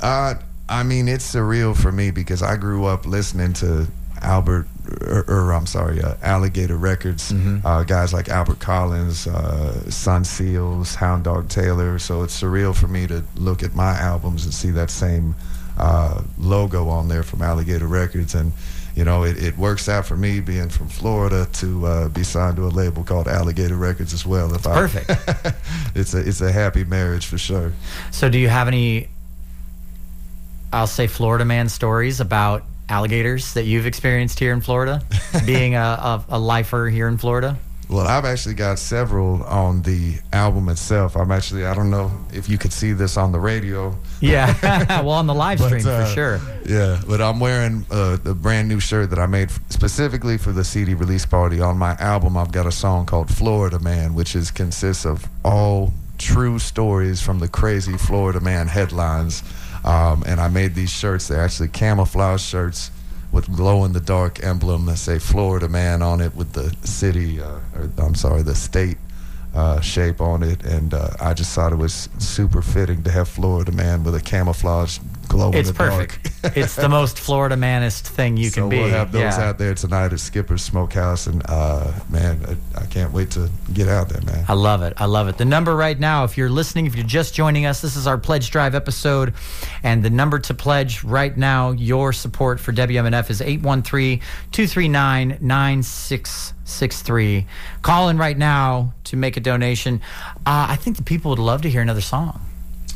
Uh, 0.00 0.34
I 0.68 0.82
mean, 0.82 1.08
it's 1.08 1.34
surreal 1.34 1.76
for 1.76 1.92
me 1.92 2.10
because 2.10 2.42
I 2.42 2.56
grew 2.56 2.86
up 2.86 3.06
listening 3.06 3.52
to 3.54 3.86
Albert, 4.20 4.66
or, 5.02 5.24
or 5.28 5.52
I'm 5.52 5.66
sorry, 5.66 6.02
uh, 6.02 6.14
Alligator 6.22 6.76
Records, 6.76 7.32
uh, 7.64 7.82
guys 7.84 8.12
like 8.12 8.28
Albert 8.28 8.58
Collins, 8.60 9.26
uh, 9.26 9.90
Son 9.90 10.24
Seals, 10.24 10.94
Hound 10.94 11.24
Dog 11.24 11.48
Taylor. 11.48 11.98
So 11.98 12.22
it's 12.22 12.40
surreal 12.40 12.74
for 12.74 12.88
me 12.88 13.06
to 13.06 13.22
look 13.36 13.62
at 13.62 13.74
my 13.74 13.92
albums 13.98 14.44
and 14.44 14.52
see 14.54 14.70
that 14.70 14.90
same 14.90 15.34
uh, 15.78 16.22
logo 16.38 16.88
on 16.88 17.08
there 17.08 17.22
from 17.22 17.42
Alligator 17.42 17.86
Records. 17.86 18.34
And, 18.34 18.52
you 18.94 19.04
know, 19.04 19.24
it, 19.24 19.42
it 19.42 19.58
works 19.58 19.88
out 19.88 20.06
for 20.06 20.16
me 20.16 20.40
being 20.40 20.68
from 20.70 20.88
Florida 20.88 21.46
to 21.54 21.86
uh, 21.86 22.08
be 22.08 22.22
signed 22.24 22.56
to 22.56 22.64
a 22.66 22.68
label 22.72 23.04
called 23.04 23.28
Alligator 23.28 23.76
Records 23.76 24.12
as 24.14 24.24
well. 24.24 24.54
If 24.54 24.66
I- 24.66 24.74
perfect. 24.74 25.10
it's 25.94 26.14
a 26.14 26.26
it's 26.26 26.40
a 26.40 26.50
happy 26.50 26.84
marriage 26.84 27.26
for 27.26 27.36
sure. 27.38 27.72
So, 28.10 28.28
do 28.30 28.38
you 28.38 28.48
have 28.48 28.68
any, 28.68 29.08
I'll 30.72 30.86
say, 30.86 31.06
Florida 31.06 31.44
man 31.44 31.68
stories 31.68 32.20
about 32.20 32.64
alligators 32.88 33.54
that 33.54 33.64
you've 33.64 33.86
experienced 33.86 34.38
here 34.38 34.52
in 34.52 34.60
Florida, 34.60 35.02
being 35.46 35.74
a, 35.74 35.78
a, 35.78 36.24
a 36.30 36.38
lifer 36.38 36.88
here 36.88 37.08
in 37.08 37.18
Florida? 37.18 37.58
Well, 37.88 38.06
I've 38.06 38.24
actually 38.24 38.56
got 38.56 38.80
several 38.80 39.44
on 39.44 39.82
the 39.82 40.16
album 40.32 40.68
itself. 40.68 41.16
I'm 41.16 41.30
actually, 41.30 41.66
I 41.66 41.74
don't 41.74 41.90
know 41.90 42.10
if 42.32 42.48
you 42.48 42.58
could 42.58 42.72
see 42.72 42.92
this 42.92 43.16
on 43.16 43.30
the 43.30 43.38
radio. 43.38 43.96
Yeah. 44.20 44.54
well, 45.02 45.10
on 45.10 45.28
the 45.28 45.34
live 45.34 45.58
but, 45.58 45.68
stream 45.68 45.86
uh, 45.86 46.04
for 46.04 46.10
sure. 46.12 46.40
Yeah, 46.66 47.00
but 47.06 47.20
I'm 47.20 47.38
wearing 47.38 47.86
uh, 47.90 48.16
the 48.16 48.34
brand 48.34 48.68
new 48.68 48.80
shirt 48.80 49.10
that 49.10 49.20
I 49.20 49.26
made 49.26 49.50
specifically 49.70 50.36
for 50.36 50.50
the 50.50 50.64
CD 50.64 50.94
release 50.94 51.24
party. 51.24 51.60
On 51.60 51.78
my 51.78 51.94
album, 52.00 52.36
I've 52.36 52.50
got 52.50 52.66
a 52.66 52.72
song 52.72 53.06
called 53.06 53.32
Florida 53.32 53.78
Man, 53.78 54.14
which 54.14 54.34
is 54.34 54.50
consists 54.50 55.06
of 55.06 55.28
all 55.44 55.92
true 56.18 56.58
stories 56.58 57.22
from 57.22 57.38
the 57.38 57.48
crazy 57.48 57.96
Florida 57.96 58.40
Man 58.40 58.66
headlines. 58.66 59.44
Um, 59.86 60.24
and 60.26 60.40
I 60.40 60.48
made 60.48 60.74
these 60.74 60.90
shirts. 60.90 61.28
They're 61.28 61.40
actually 61.40 61.68
camouflage 61.68 62.42
shirts. 62.42 62.90
with 63.32 63.54
glow 63.54 63.84
in 63.84 63.92
the 63.92 64.00
dark 64.00 64.42
emblem 64.44 64.86
that 64.86 64.96
say 64.96 65.18
Florida 65.18 65.68
Man 65.68 66.00
on 66.02 66.20
it 66.20 66.34
with 66.34 66.52
the 66.52 66.74
city, 66.86 67.40
uh, 67.40 67.60
or 67.74 67.90
I'm 67.98 68.14
sorry, 68.14 68.42
the 68.42 68.54
state 68.54 68.98
uh, 69.56 69.80
shape 69.80 70.20
on 70.20 70.42
it, 70.42 70.62
and 70.64 70.92
uh, 70.92 71.08
I 71.18 71.32
just 71.32 71.54
thought 71.54 71.72
it 71.72 71.76
was 71.76 72.10
super 72.18 72.60
fitting 72.60 73.02
to 73.04 73.10
have 73.10 73.26
Florida 73.26 73.72
Man 73.72 74.04
with 74.04 74.14
a 74.14 74.20
camouflage 74.20 74.98
glow 75.28 75.50
It's 75.52 75.70
in 75.70 75.74
the 75.74 75.78
perfect. 75.78 76.42
dark. 76.42 76.56
it's 76.56 76.76
the 76.76 76.90
most 76.90 77.18
Florida 77.18 77.56
manist 77.56 78.02
thing 78.02 78.36
you 78.36 78.50
so 78.50 78.60
can 78.60 78.68
be. 78.68 78.78
we'll 78.78 78.90
have 78.90 79.12
those 79.12 79.22
yeah. 79.22 79.48
out 79.48 79.58
there 79.58 79.74
tonight 79.74 80.12
at 80.12 80.20
Skipper's 80.20 80.62
Smokehouse, 80.62 81.26
and 81.26 81.42
uh, 81.48 81.90
man, 82.10 82.38
I, 82.76 82.82
I 82.82 82.86
can't 82.86 83.12
wait 83.12 83.30
to 83.32 83.48
get 83.72 83.88
out 83.88 84.10
there, 84.10 84.20
man. 84.22 84.44
I 84.46 84.52
love 84.52 84.82
it. 84.82 84.92
I 84.98 85.06
love 85.06 85.26
it. 85.28 85.38
The 85.38 85.46
number 85.46 85.74
right 85.74 85.98
now, 85.98 86.24
if 86.24 86.36
you're 86.36 86.50
listening, 86.50 86.84
if 86.84 86.94
you're 86.94 87.06
just 87.06 87.34
joining 87.34 87.64
us, 87.64 87.80
this 87.80 87.96
is 87.96 88.06
our 88.06 88.18
Pledge 88.18 88.50
Drive 88.50 88.74
episode. 88.74 89.32
And 89.82 90.02
the 90.02 90.10
number 90.10 90.38
to 90.38 90.52
pledge 90.52 91.02
right 91.02 91.34
now 91.36 91.70
your 91.70 92.12
support 92.12 92.60
for 92.60 92.72
WMNF 92.72 93.30
is 93.30 93.40
813 93.40 94.20
239 94.52 95.82
9663. 96.66 97.46
Call 97.82 98.08
in 98.08 98.18
right 98.18 98.36
now 98.36 98.92
to 99.04 99.16
make 99.16 99.36
a 99.36 99.40
donation. 99.40 100.00
Uh, 100.44 100.66
I 100.68 100.76
think 100.76 100.96
the 100.96 101.02
people 101.04 101.30
would 101.30 101.38
love 101.38 101.62
to 101.62 101.70
hear 101.70 101.80
another 101.80 102.00
song. 102.00 102.40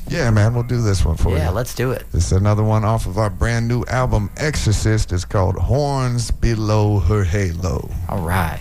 Yeah, 0.09 0.31
man, 0.31 0.55
we'll 0.55 0.65
do 0.65 0.83
this 0.83 1.05
one 1.05 1.17
for 1.17 1.31
you. 1.31 1.37
Yeah, 1.37 1.51
let's 1.51 1.73
do 1.75 1.93
it. 1.93 2.05
This 2.11 2.27
is 2.27 2.33
another 2.33 2.65
one 2.65 2.85
off 2.85 3.07
of 3.07 3.17
our 3.17 3.31
brand 3.31 3.69
new 3.69 3.85
album, 3.85 4.31
Exorcist. 4.37 5.13
It's 5.13 5.25
called 5.25 5.55
Horns 5.57 6.33
Below 6.33 6.99
Her 6.99 7.23
Halo. 7.23 7.89
All 8.09 8.21
right. 8.23 8.59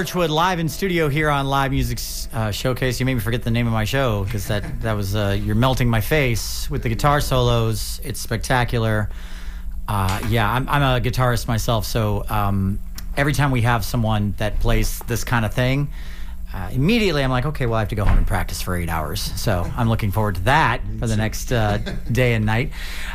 Birchwood 0.00 0.30
live 0.30 0.58
in 0.58 0.70
studio 0.70 1.10
here 1.10 1.28
on 1.28 1.46
Live 1.46 1.72
Music 1.72 1.98
uh, 2.32 2.50
Showcase. 2.50 3.00
You 3.00 3.04
made 3.04 3.16
me 3.16 3.20
forget 3.20 3.42
the 3.42 3.50
name 3.50 3.66
of 3.66 3.74
my 3.74 3.84
show 3.84 4.24
because 4.24 4.48
that, 4.48 4.80
that 4.80 4.94
was 4.94 5.14
uh, 5.14 5.38
You're 5.38 5.54
Melting 5.54 5.90
My 5.90 6.00
Face 6.00 6.70
with 6.70 6.82
the 6.82 6.88
guitar 6.88 7.20
solos. 7.20 8.00
It's 8.02 8.18
spectacular. 8.18 9.10
Uh, 9.86 10.18
yeah, 10.30 10.50
I'm, 10.50 10.66
I'm 10.70 10.80
a 10.80 11.06
guitarist 11.06 11.46
myself, 11.48 11.84
so 11.84 12.24
um, 12.30 12.78
every 13.14 13.34
time 13.34 13.50
we 13.50 13.60
have 13.60 13.84
someone 13.84 14.32
that 14.38 14.58
plays 14.58 15.00
this 15.00 15.22
kind 15.22 15.44
of 15.44 15.52
thing, 15.52 15.90
uh, 16.52 16.68
immediately 16.72 17.22
I'm 17.22 17.30
like, 17.30 17.46
okay, 17.46 17.66
well, 17.66 17.76
I 17.76 17.80
have 17.80 17.88
to 17.90 17.94
go 17.94 18.04
home 18.04 18.18
and 18.18 18.26
practice 18.26 18.60
for 18.60 18.76
eight 18.76 18.88
hours. 18.88 19.20
So 19.40 19.70
I'm 19.76 19.88
looking 19.88 20.10
forward 20.10 20.34
to 20.36 20.40
that 20.42 20.80
for 20.98 21.06
the 21.06 21.16
next 21.16 21.52
uh, 21.52 21.78
day 22.10 22.34
and 22.34 22.44
night. 22.44 22.72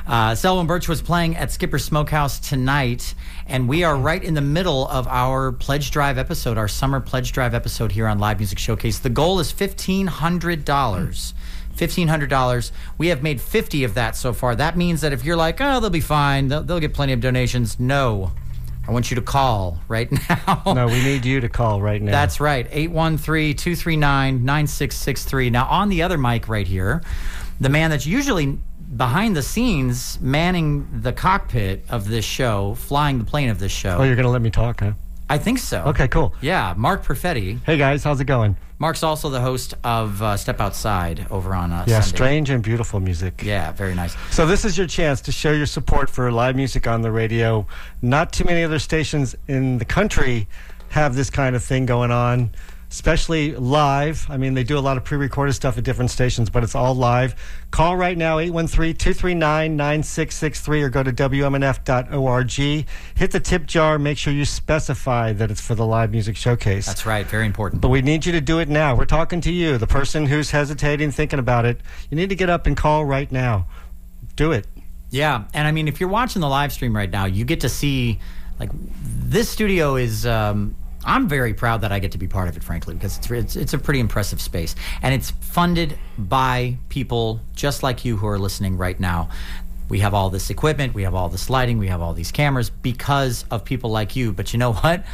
Uh, 0.07 0.35
Selwyn 0.35 0.67
Birchwood's 0.67 1.01
playing 1.01 1.35
at 1.35 1.51
Skipper 1.51 1.77
Smokehouse 1.79 2.39
tonight, 2.39 3.13
and 3.47 3.67
we 3.67 3.83
are 3.83 3.97
right 3.97 4.23
in 4.23 4.35
the 4.35 4.41
middle 4.41 4.87
of 4.87 5.07
our 5.07 5.51
Pledge 5.51 5.91
Drive 5.91 6.17
episode, 6.17 6.57
our 6.57 6.69
summer 6.69 7.01
Pledge 7.01 7.33
Drive 7.33 7.53
episode 7.53 7.91
here 7.91 8.07
on 8.07 8.19
Live 8.19 8.39
Music 8.39 8.57
Showcase. 8.57 8.99
The 8.99 9.09
goal 9.09 9.39
is 9.39 9.51
$1,500. 9.51 11.33
$1,500. 11.75 12.71
We 12.97 13.07
have 13.07 13.21
made 13.21 13.41
50 13.41 13.83
of 13.83 13.95
that 13.95 14.15
so 14.15 14.31
far. 14.31 14.55
That 14.55 14.77
means 14.77 15.01
that 15.01 15.11
if 15.11 15.25
you're 15.25 15.35
like, 15.35 15.59
oh, 15.59 15.81
they'll 15.81 15.89
be 15.89 15.99
fine, 15.99 16.47
they'll, 16.47 16.63
they'll 16.63 16.79
get 16.79 16.93
plenty 16.93 17.11
of 17.11 17.19
donations. 17.19 17.79
No. 17.79 18.31
I 18.87 18.91
want 18.91 19.09
you 19.09 19.15
to 19.15 19.21
call 19.21 19.79
right 19.87 20.11
now. 20.29 20.63
No, 20.65 20.87
we 20.87 21.01
need 21.03 21.25
you 21.25 21.41
to 21.41 21.49
call 21.49 21.81
right 21.81 22.01
now. 22.01 22.11
That's 22.11 22.39
right. 22.39 22.67
813 22.69 23.55
239 23.55 24.45
9663. 24.45 25.49
Now, 25.49 25.65
on 25.65 25.89
the 25.89 26.03
other 26.03 26.17
mic 26.17 26.47
right 26.47 26.67
here, 26.67 27.01
the 27.59 27.69
man 27.69 27.89
that's 27.89 28.05
usually 28.05 28.59
behind 28.95 29.35
the 29.35 29.41
scenes 29.41 30.19
manning 30.21 30.87
the 31.01 31.11
cockpit 31.11 31.83
of 31.89 32.07
this 32.07 32.25
show, 32.25 32.75
flying 32.75 33.19
the 33.19 33.25
plane 33.25 33.49
of 33.49 33.59
this 33.59 33.71
show. 33.71 33.97
Oh, 33.99 34.03
you're 34.03 34.15
going 34.15 34.25
to 34.25 34.31
let 34.31 34.41
me 34.41 34.51
talk, 34.51 34.81
huh? 34.81 34.93
I 35.29 35.37
think 35.39 35.57
so. 35.57 35.81
Okay, 35.87 36.07
cool. 36.07 36.35
Yeah, 36.41 36.73
Mark 36.77 37.03
Perfetti. 37.03 37.59
Hey, 37.65 37.77
guys, 37.77 38.03
how's 38.03 38.19
it 38.19 38.25
going? 38.25 38.57
Mark's 38.77 39.01
also 39.03 39.29
the 39.29 39.41
host 39.41 39.73
of 39.83 40.21
uh, 40.21 40.37
Step 40.37 40.59
Outside 40.61 41.25
over 41.31 41.55
on 41.55 41.71
uh, 41.71 41.85
Yeah, 41.87 42.01
Sunday. 42.01 42.15
strange 42.17 42.49
and 42.49 42.61
beautiful 42.61 42.99
music. 42.99 43.41
Yeah, 43.43 43.71
very 43.71 43.95
nice. 43.95 44.15
So 44.31 44.45
this 44.45 44.65
is 44.65 44.77
your 44.77 44.85
chance 44.85 45.21
to 45.21 45.31
show 45.31 45.51
your 45.51 45.65
support 45.65 46.09
for 46.09 46.31
live 46.31 46.55
music 46.55 46.85
on 46.85 47.01
the 47.01 47.11
radio. 47.11 47.65
Not 48.01 48.33
too 48.33 48.43
many 48.43 48.63
other 48.63 48.77
stations 48.79 49.35
in 49.47 49.77
the 49.79 49.85
country 49.85 50.47
have 50.89 51.15
this 51.15 51.29
kind 51.29 51.55
of 51.55 51.63
thing 51.63 51.85
going 51.85 52.11
on, 52.11 52.51
especially 52.95 53.53
live. 53.57 54.25
I 54.29 54.37
mean, 54.37 54.53
they 54.53 54.63
do 54.63 54.77
a 54.77 54.79
lot 54.79 54.95
of 54.95 55.03
pre-recorded 55.03 55.51
stuff 55.51 55.77
at 55.77 55.83
different 55.83 56.11
stations, 56.11 56.49
but 56.49 56.63
it's 56.63 56.75
all 56.75 56.95
live. 56.95 57.35
Call 57.69 57.97
right 57.97 58.17
now 58.17 58.37
813-239-9663 58.37 60.81
or 60.81 60.89
go 60.89 61.03
to 61.03 61.11
wmnf.org. 61.11 62.85
Hit 63.15 63.31
the 63.31 63.39
tip 63.41 63.65
jar, 63.65 63.99
make 63.99 64.17
sure 64.17 64.31
you 64.31 64.45
specify 64.45 65.33
that 65.33 65.51
it's 65.51 65.59
for 65.59 65.75
the 65.75 65.85
live 65.85 66.11
music 66.11 66.37
showcase. 66.37 66.85
That's 66.85 67.05
right. 67.05 67.27
Very 67.27 67.45
important. 67.45 67.81
But 67.81 67.89
we 67.89 68.01
need 68.01 68.25
you 68.25 68.31
to 68.31 68.39
do 68.39 68.59
it 68.59 68.69
now. 68.69 68.95
We're 68.95 69.03
talking 69.03 69.41
to 69.41 69.51
you, 69.51 69.77
the 69.77 69.87
person 69.87 70.25
who's 70.25 70.51
hesitating, 70.51 71.11
thinking 71.11 71.39
about 71.39 71.65
it. 71.65 71.81
You 72.09 72.15
need 72.15 72.29
to 72.29 72.35
get 72.35 72.49
up 72.49 72.65
and 72.65 72.77
call 72.77 73.03
right 73.03 73.29
now. 73.29 73.67
Do 74.37 74.53
it. 74.53 74.67
Yeah, 75.09 75.43
and 75.53 75.67
I 75.67 75.73
mean, 75.73 75.89
if 75.89 75.99
you're 75.99 76.07
watching 76.07 76.39
the 76.39 76.47
live 76.47 76.71
stream 76.71 76.95
right 76.95 77.11
now, 77.11 77.25
you 77.25 77.43
get 77.43 77.59
to 77.59 77.69
see 77.69 78.21
like 78.57 78.69
this 78.73 79.49
studio 79.49 79.97
is. 79.97 80.25
Um, 80.25 80.77
I'm 81.05 81.27
very 81.27 81.53
proud 81.53 81.81
that 81.81 81.91
I 81.91 81.99
get 81.99 82.11
to 82.13 82.17
be 82.17 82.27
part 82.27 82.49
of 82.49 82.57
it, 82.57 82.63
frankly, 82.63 82.95
because 82.95 83.17
it's, 83.17 83.31
it's 83.31 83.55
it's 83.55 83.73
a 83.73 83.77
pretty 83.77 83.99
impressive 83.99 84.41
space, 84.41 84.75
and 85.01 85.13
it's 85.13 85.31
funded 85.31 85.97
by 86.17 86.77
people 86.89 87.39
just 87.55 87.83
like 87.83 88.03
you 88.05 88.17
who 88.17 88.27
are 88.27 88.39
listening 88.39 88.77
right 88.77 88.99
now. 88.99 89.29
We 89.87 89.99
have 89.99 90.15
all 90.15 90.31
this 90.31 90.49
equipment, 90.49 90.95
we 90.95 91.03
have 91.03 91.13
all 91.13 91.29
this 91.29 91.49
lighting, 91.49 91.77
we 91.77 91.87
have 91.87 92.01
all 92.01 92.13
these 92.13 92.31
cameras 92.31 92.71
because 92.71 93.45
of 93.51 93.63
people 93.63 93.91
like 93.91 94.15
you. 94.15 94.33
But 94.33 94.51
you 94.51 94.57
know 94.57 94.73
what? 94.73 95.05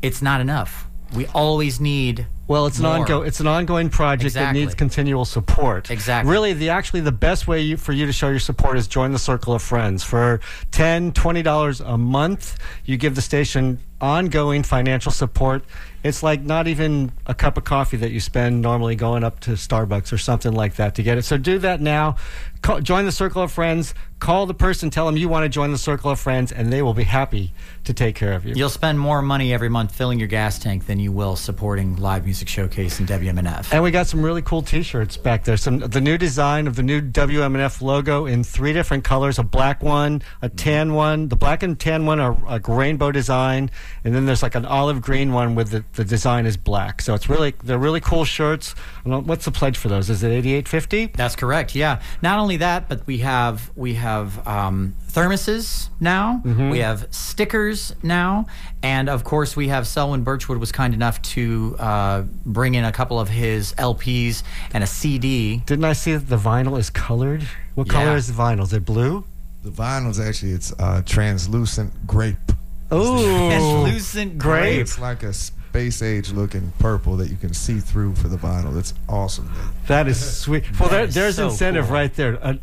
It's 0.00 0.22
not 0.22 0.40
enough. 0.40 0.86
We 1.14 1.26
always 1.28 1.80
need 1.80 2.26
Well, 2.48 2.66
it's 2.66 2.78
an 2.80 2.84
ongoing 2.86 3.28
it's 3.28 3.38
an 3.38 3.46
ongoing 3.46 3.90
project 3.90 4.34
that 4.34 4.52
needs 4.54 4.74
continual 4.74 5.24
support. 5.24 5.90
Exactly. 5.90 6.32
Really, 6.32 6.52
the 6.52 6.70
actually 6.70 7.00
the 7.00 7.12
best 7.12 7.46
way 7.46 7.60
you, 7.60 7.76
for 7.76 7.92
you 7.92 8.06
to 8.06 8.12
show 8.12 8.28
your 8.28 8.40
support 8.40 8.76
is 8.76 8.88
join 8.88 9.12
the 9.12 9.18
circle 9.18 9.54
of 9.54 9.62
friends. 9.62 10.02
For 10.02 10.40
10 10.72 11.12
20 11.12 11.42
dollars 11.42 11.80
a 11.80 11.96
month, 11.96 12.58
you 12.84 12.96
give 12.96 13.14
the 13.14 13.22
station 13.22 13.78
ongoing 14.00 14.62
financial 14.62 15.12
support. 15.12 15.64
It's 16.02 16.22
like 16.22 16.42
not 16.42 16.68
even 16.68 17.10
a 17.26 17.34
cup 17.34 17.56
of 17.56 17.64
coffee 17.64 17.96
that 17.96 18.12
you 18.12 18.20
spend 18.20 18.62
normally 18.62 18.94
going 18.94 19.24
up 19.24 19.40
to 19.40 19.52
Starbucks 19.52 20.12
or 20.12 20.18
something 20.18 20.52
like 20.52 20.76
that 20.76 20.94
to 20.96 21.02
get 21.02 21.18
it. 21.18 21.22
So 21.22 21.36
do 21.36 21.58
that 21.58 21.80
now. 21.80 22.16
Call, 22.62 22.80
join 22.80 23.04
the 23.04 23.12
circle 23.12 23.42
of 23.42 23.50
friends. 23.50 23.92
Call 24.18 24.46
the 24.46 24.54
person, 24.54 24.88
tell 24.88 25.04
them 25.04 25.18
you 25.18 25.28
want 25.28 25.44
to 25.44 25.48
join 25.48 25.72
the 25.72 25.78
circle 25.78 26.10
of 26.10 26.18
friends, 26.18 26.50
and 26.50 26.72
they 26.72 26.80
will 26.80 26.94
be 26.94 27.04
happy 27.04 27.52
to 27.84 27.92
take 27.92 28.14
care 28.14 28.32
of 28.32 28.46
you. 28.46 28.54
You'll 28.54 28.70
spend 28.70 28.98
more 28.98 29.20
money 29.20 29.52
every 29.52 29.68
month 29.68 29.94
filling 29.94 30.18
your 30.18 30.28
gas 30.28 30.58
tank 30.58 30.86
than 30.86 30.98
you 30.98 31.12
will 31.12 31.36
supporting 31.36 31.96
Live 31.96 32.24
Music 32.24 32.48
Showcase 32.48 32.98
and 32.98 33.06
WMNF. 33.06 33.74
And 33.74 33.82
we 33.82 33.90
got 33.90 34.06
some 34.06 34.22
really 34.22 34.40
cool 34.40 34.62
T-shirts 34.62 35.18
back 35.18 35.44
there. 35.44 35.58
Some 35.58 35.80
the 35.80 36.00
new 36.00 36.16
design 36.16 36.66
of 36.66 36.76
the 36.76 36.82
new 36.82 37.02
WMNF 37.02 37.82
logo 37.82 38.24
in 38.24 38.42
three 38.42 38.72
different 38.72 39.04
colors: 39.04 39.38
a 39.38 39.42
black 39.42 39.82
one, 39.82 40.22
a 40.40 40.48
tan 40.48 40.94
one. 40.94 41.28
The 41.28 41.36
black 41.36 41.62
and 41.62 41.78
tan 41.78 42.06
one 42.06 42.18
are 42.18 42.32
like 42.46 42.68
rainbow 42.68 43.12
design, 43.12 43.70
and 44.04 44.14
then 44.14 44.26
there's 44.26 44.42
like 44.42 44.54
an 44.54 44.64
olive 44.66 45.00
green 45.00 45.32
one 45.32 45.54
with 45.54 45.70
the, 45.70 45.84
the 45.94 46.04
design 46.04 46.46
is 46.46 46.56
black. 46.56 47.02
So 47.02 47.14
it's 47.14 47.28
really 47.28 47.54
they're 47.64 47.78
really 47.78 48.00
cool 48.00 48.24
shirts. 48.24 48.72
What's 49.04 49.44
the 49.44 49.50
pledge 49.50 49.76
for 49.76 49.88
those? 49.88 50.10
Is 50.10 50.22
it 50.22 50.30
eighty 50.30 50.54
eight 50.54 50.68
fifty? 50.68 51.06
That's 51.06 51.36
correct. 51.36 51.74
Yeah. 51.74 52.00
Not 52.22 52.38
only 52.38 52.56
that, 52.58 52.88
but 52.88 53.06
we 53.06 53.18
have 53.18 53.70
we 53.76 53.94
have 53.94 54.46
um, 54.46 54.94
thermoses 55.10 55.88
now. 56.00 56.40
We 56.44 56.78
have 56.80 57.06
stickers 57.10 57.94
now, 58.02 58.46
and 58.82 59.08
of 59.08 59.24
course 59.24 59.56
we 59.56 59.68
have 59.68 59.86
Selwyn 59.86 60.22
Birchwood 60.24 60.58
was 60.58 60.72
kind 60.72 60.94
enough 60.94 61.20
to 61.22 61.76
uh, 61.78 62.22
bring 62.44 62.74
in 62.74 62.84
a 62.84 62.92
couple 62.92 63.18
of 63.20 63.28
his 63.28 63.72
LPs 63.74 64.42
and 64.72 64.84
a 64.84 64.86
CD. 64.86 65.58
Didn't 65.66 65.84
I 65.84 65.92
see 65.94 66.12
that 66.14 66.28
the 66.28 66.36
vinyl 66.38 66.78
is 66.78 66.90
colored? 66.90 67.42
What 67.74 67.88
color 67.88 68.06
Yeah. 68.12 68.16
is 68.16 68.26
the 68.28 68.32
vinyl? 68.34 68.62
Is 68.62 68.72
it 68.72 68.84
blue? 68.84 69.24
The 69.62 69.70
vinyl 69.70 70.10
is 70.10 70.20
actually 70.20 70.52
it's 70.52 70.72
uh, 70.78 71.02
translucent 71.04 72.06
grape. 72.06 72.36
Oh, 72.90 73.48
Translucent 73.48 74.38
grape. 74.38 74.62
grape. 74.62 74.80
It's 74.80 74.98
like 74.98 75.22
a 75.22 75.32
space 75.32 76.02
age 76.02 76.30
looking 76.32 76.72
purple 76.78 77.16
that 77.16 77.28
you 77.30 77.36
can 77.36 77.52
see 77.52 77.80
through 77.80 78.14
for 78.14 78.28
the 78.28 78.36
vinyl. 78.36 78.78
It's 78.78 78.94
awesome. 79.08 79.46
man. 79.46 79.68
That 79.88 80.08
is 80.08 80.38
sweet. 80.40 80.64
Well, 80.78 80.88
there, 80.88 81.04
is 81.04 81.14
there's 81.14 81.36
so 81.36 81.48
incentive 81.48 81.86
cool. 81.86 81.94
right 81.94 82.14
there. 82.14 82.38
Uh, 82.44 82.54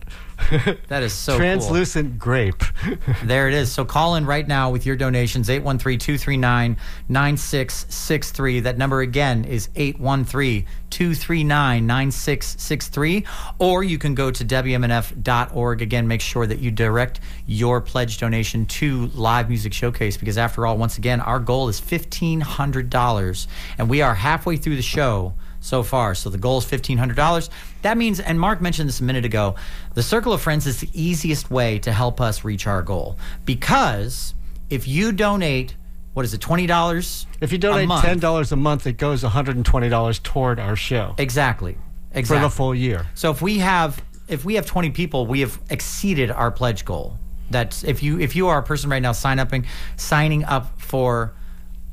That 0.87 1.03
is 1.03 1.13
so 1.13 1.33
cool. 1.33 1.39
translucent 1.39 2.19
grape. 2.19 2.63
There 3.23 3.47
it 3.47 3.53
is. 3.53 3.71
So 3.71 3.85
call 3.85 4.15
in 4.15 4.25
right 4.25 4.47
now 4.47 4.69
with 4.69 4.85
your 4.85 4.95
donations 4.95 5.49
813 5.49 5.99
239 5.99 6.77
9663. 7.09 8.59
That 8.61 8.77
number 8.77 9.01
again 9.01 9.45
is 9.45 9.69
813 9.75 10.65
239 10.89 11.87
9663. 11.87 13.25
Or 13.59 13.83
you 13.83 13.97
can 13.97 14.15
go 14.15 14.31
to 14.31 14.45
WMNF.org. 14.45 15.81
Again, 15.81 16.07
make 16.07 16.21
sure 16.21 16.45
that 16.45 16.59
you 16.59 16.71
direct 16.71 17.19
your 17.47 17.81
pledge 17.81 18.17
donation 18.17 18.65
to 18.67 19.07
Live 19.07 19.49
Music 19.49 19.73
Showcase 19.73 20.17
because, 20.17 20.37
after 20.37 20.65
all, 20.65 20.77
once 20.77 20.97
again, 20.97 21.19
our 21.21 21.39
goal 21.39 21.69
is 21.69 21.79
$1,500. 21.81 23.47
And 23.77 23.89
we 23.89 24.01
are 24.01 24.15
halfway 24.15 24.57
through 24.57 24.75
the 24.75 24.81
show 24.81 25.33
so 25.63 25.81
far. 25.81 26.13
So 26.13 26.29
the 26.29 26.37
goal 26.37 26.59
is 26.59 26.65
$1,500. 26.65 27.49
That 27.81 27.97
means, 27.97 28.19
and 28.19 28.39
Mark 28.39 28.61
mentioned 28.61 28.89
this 28.89 28.99
a 28.99 29.03
minute 29.03 29.25
ago, 29.25 29.55
the 29.93 30.03
Circle 30.03 30.33
of 30.33 30.41
Friends 30.41 30.67
is 30.67 30.81
the 30.81 30.89
easiest 30.93 31.49
way 31.49 31.79
to 31.79 31.91
help 31.91 32.19
us 32.21 32.43
reach 32.43 32.67
our 32.67 32.81
goal. 32.81 33.17
Because 33.45 34.33
if 34.69 34.87
you 34.87 35.11
donate 35.11 35.75
what 36.13 36.25
is 36.25 36.33
it, 36.35 36.41
twenty 36.41 36.67
dollars? 36.67 37.25
If 37.41 37.51
you 37.51 37.57
donate 37.57 37.87
month. 37.87 38.05
ten 38.05 38.19
dollars 38.19 38.51
a 38.51 38.55
month, 38.55 38.85
it 38.85 38.97
goes 38.97 39.23
one 39.23 39.31
hundred 39.31 39.55
and 39.55 39.65
twenty 39.65 39.89
dollars 39.89 40.19
toward 40.19 40.59
our 40.59 40.75
show 40.75 41.15
Exactly. 41.17 41.75
Exactly. 42.11 42.37
For 42.37 42.43
the 42.43 42.55
full 42.55 42.75
year. 42.75 43.07
So 43.15 43.31
if 43.31 43.41
we 43.41 43.57
have 43.57 43.99
if 44.27 44.45
we 44.45 44.53
have 44.55 44.65
20 44.67 44.91
people, 44.91 45.25
we 45.25 45.39
have 45.39 45.59
exceeded 45.71 46.29
our 46.29 46.51
pledge 46.51 46.85
goal. 46.85 47.17
That's 47.49 47.83
if 47.83 48.03
you 48.03 48.19
if 48.19 48.35
you 48.35 48.47
are 48.49 48.59
a 48.59 48.63
person 48.63 48.91
right 48.91 49.01
now 49.01 49.11
sign 49.11 49.39
up 49.39 49.51
and 49.53 49.65
signing 49.95 50.43
up 50.43 50.79
for 50.79 51.33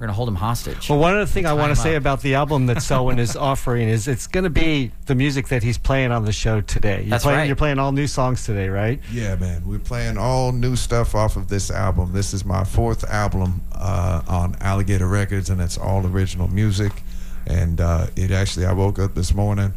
We're 0.00 0.06
going 0.06 0.14
to 0.14 0.16
hold 0.16 0.28
him 0.30 0.36
hostage. 0.36 0.88
Well, 0.88 0.98
one 0.98 1.12
other 1.12 1.26
thing 1.26 1.44
I 1.44 1.52
want 1.52 1.76
to 1.76 1.76
say 1.76 1.94
up. 1.94 2.00
about 2.00 2.22
the 2.22 2.34
album 2.34 2.64
that 2.68 2.82
Selwyn 2.90 3.18
is 3.18 3.36
offering 3.36 3.86
is 3.86 4.08
it's 4.08 4.26
going 4.26 4.44
to 4.44 4.50
be 4.50 4.92
the 5.04 5.14
music 5.14 5.48
that 5.48 5.62
he's 5.62 5.76
playing 5.76 6.10
on 6.10 6.24
the 6.24 6.32
show 6.32 6.62
today. 6.62 7.02
You're 7.02 7.10
That's 7.10 7.24
playing, 7.24 7.38
right. 7.40 7.46
You're 7.46 7.54
playing 7.54 7.78
all 7.78 7.92
new 7.92 8.06
songs 8.06 8.46
today, 8.46 8.70
right? 8.70 8.98
Yeah, 9.12 9.36
man. 9.36 9.62
We're 9.66 9.78
playing 9.78 10.16
all 10.16 10.52
new 10.52 10.74
stuff 10.74 11.14
off 11.14 11.36
of 11.36 11.48
this 11.48 11.70
album. 11.70 12.14
This 12.14 12.32
is 12.32 12.46
my 12.46 12.64
fourth 12.64 13.04
album 13.10 13.60
uh, 13.74 14.22
on 14.26 14.56
Alligator 14.62 15.06
Records, 15.06 15.50
and 15.50 15.60
it's 15.60 15.76
all 15.76 16.06
original 16.06 16.48
music. 16.48 17.02
And 17.46 17.78
uh, 17.78 18.06
it 18.16 18.30
actually, 18.30 18.64
I 18.64 18.72
woke 18.72 18.98
up 18.98 19.14
this 19.14 19.34
morning, 19.34 19.74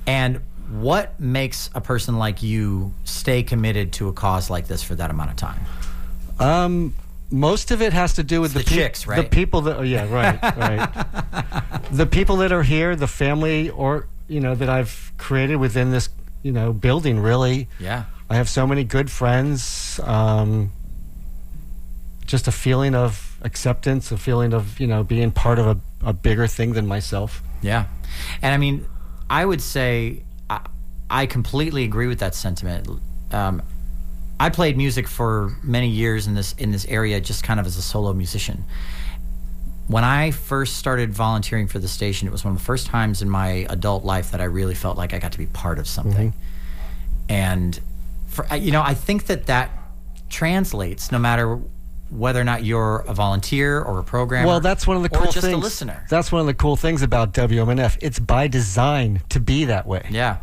And 0.08 0.40
what 0.68 1.20
makes 1.20 1.70
a 1.72 1.80
person 1.80 2.18
like 2.18 2.42
you 2.42 2.92
stay 3.04 3.44
committed 3.44 3.92
to 3.92 4.08
a 4.08 4.12
cause 4.12 4.50
like 4.50 4.66
this 4.66 4.82
for 4.82 4.96
that 4.96 5.08
amount 5.08 5.30
of 5.30 5.36
time? 5.36 5.60
Um, 6.40 6.94
most 7.30 7.70
of 7.70 7.80
it 7.82 7.92
has 7.92 8.14
to 8.14 8.22
do 8.22 8.40
with 8.40 8.52
the, 8.52 8.60
the 8.60 8.64
chicks, 8.64 9.04
The 9.04 9.10
right? 9.10 9.30
people 9.30 9.60
that, 9.62 9.76
oh, 9.78 9.82
yeah, 9.82 10.10
right, 10.12 10.40
right. 10.56 11.82
the 11.92 12.06
people 12.06 12.36
that 12.38 12.52
are 12.52 12.62
here, 12.62 12.96
the 12.96 13.06
family, 13.06 13.70
or 13.70 14.06
you 14.28 14.40
know, 14.40 14.54
that 14.54 14.68
I've 14.68 15.12
created 15.18 15.56
within 15.56 15.90
this, 15.90 16.08
you 16.42 16.52
know, 16.52 16.72
building. 16.72 17.18
Really, 17.20 17.68
Yeah. 17.78 18.04
I 18.28 18.36
have 18.36 18.48
so 18.48 18.64
many 18.66 18.84
good 18.84 19.10
friends. 19.10 19.98
Um, 20.04 20.70
just 22.26 22.46
a 22.46 22.52
feeling 22.52 22.94
of 22.94 23.36
acceptance, 23.42 24.12
a 24.12 24.16
feeling 24.16 24.54
of 24.54 24.78
you 24.78 24.86
know 24.86 25.02
being 25.02 25.32
part 25.32 25.58
of 25.58 25.66
a, 25.66 25.76
a 26.06 26.12
bigger 26.12 26.46
thing 26.46 26.72
than 26.74 26.86
myself. 26.86 27.42
Yeah. 27.60 27.86
And 28.40 28.54
I 28.54 28.56
mean, 28.56 28.86
I 29.28 29.44
would 29.44 29.60
say 29.60 30.22
I, 30.48 30.60
I 31.10 31.26
completely 31.26 31.82
agree 31.82 32.06
with 32.06 32.20
that 32.20 32.36
sentiment. 32.36 32.86
Um, 33.32 33.62
I 34.40 34.48
played 34.48 34.78
music 34.78 35.06
for 35.06 35.54
many 35.62 35.88
years 35.88 36.26
in 36.26 36.34
this 36.34 36.54
in 36.54 36.72
this 36.72 36.86
area, 36.86 37.20
just 37.20 37.44
kind 37.44 37.60
of 37.60 37.66
as 37.66 37.76
a 37.76 37.82
solo 37.82 38.14
musician. 38.14 38.64
When 39.86 40.02
I 40.02 40.30
first 40.30 40.76
started 40.76 41.12
volunteering 41.12 41.68
for 41.68 41.78
the 41.78 41.88
station, 41.88 42.26
it 42.26 42.30
was 42.30 42.42
one 42.42 42.54
of 42.54 42.58
the 42.58 42.64
first 42.64 42.86
times 42.86 43.20
in 43.20 43.28
my 43.28 43.66
adult 43.68 44.02
life 44.02 44.30
that 44.30 44.40
I 44.40 44.44
really 44.44 44.74
felt 44.74 44.96
like 44.96 45.12
I 45.12 45.18
got 45.18 45.32
to 45.32 45.38
be 45.38 45.46
part 45.46 45.78
of 45.78 45.86
something. 45.86 46.30
Mm-hmm. 46.30 47.32
And 47.32 47.80
for 48.28 48.46
you 48.56 48.72
know, 48.72 48.82
I 48.82 48.94
think 48.94 49.26
that 49.26 49.44
that 49.46 49.72
translates 50.30 51.12
no 51.12 51.18
matter 51.18 51.60
whether 52.08 52.40
or 52.40 52.44
not 52.44 52.64
you're 52.64 53.04
a 53.06 53.12
volunteer 53.12 53.82
or 53.82 53.98
a 53.98 54.04
programmer. 54.04 54.46
Well, 54.46 54.60
that's 54.60 54.86
one 54.86 54.96
of 54.96 55.02
the 55.02 55.10
cool 55.10 55.30
just 55.30 55.42
things. 55.42 55.52
a 55.52 55.58
listener. 55.58 56.06
That's 56.08 56.32
one 56.32 56.40
of 56.40 56.46
the 56.46 56.54
cool 56.54 56.76
things 56.76 57.02
about 57.02 57.34
WMNF. 57.34 57.98
It's 58.00 58.18
by 58.18 58.48
design 58.48 59.20
to 59.28 59.38
be 59.38 59.66
that 59.66 59.86
way. 59.86 60.06
yeah. 60.10 60.38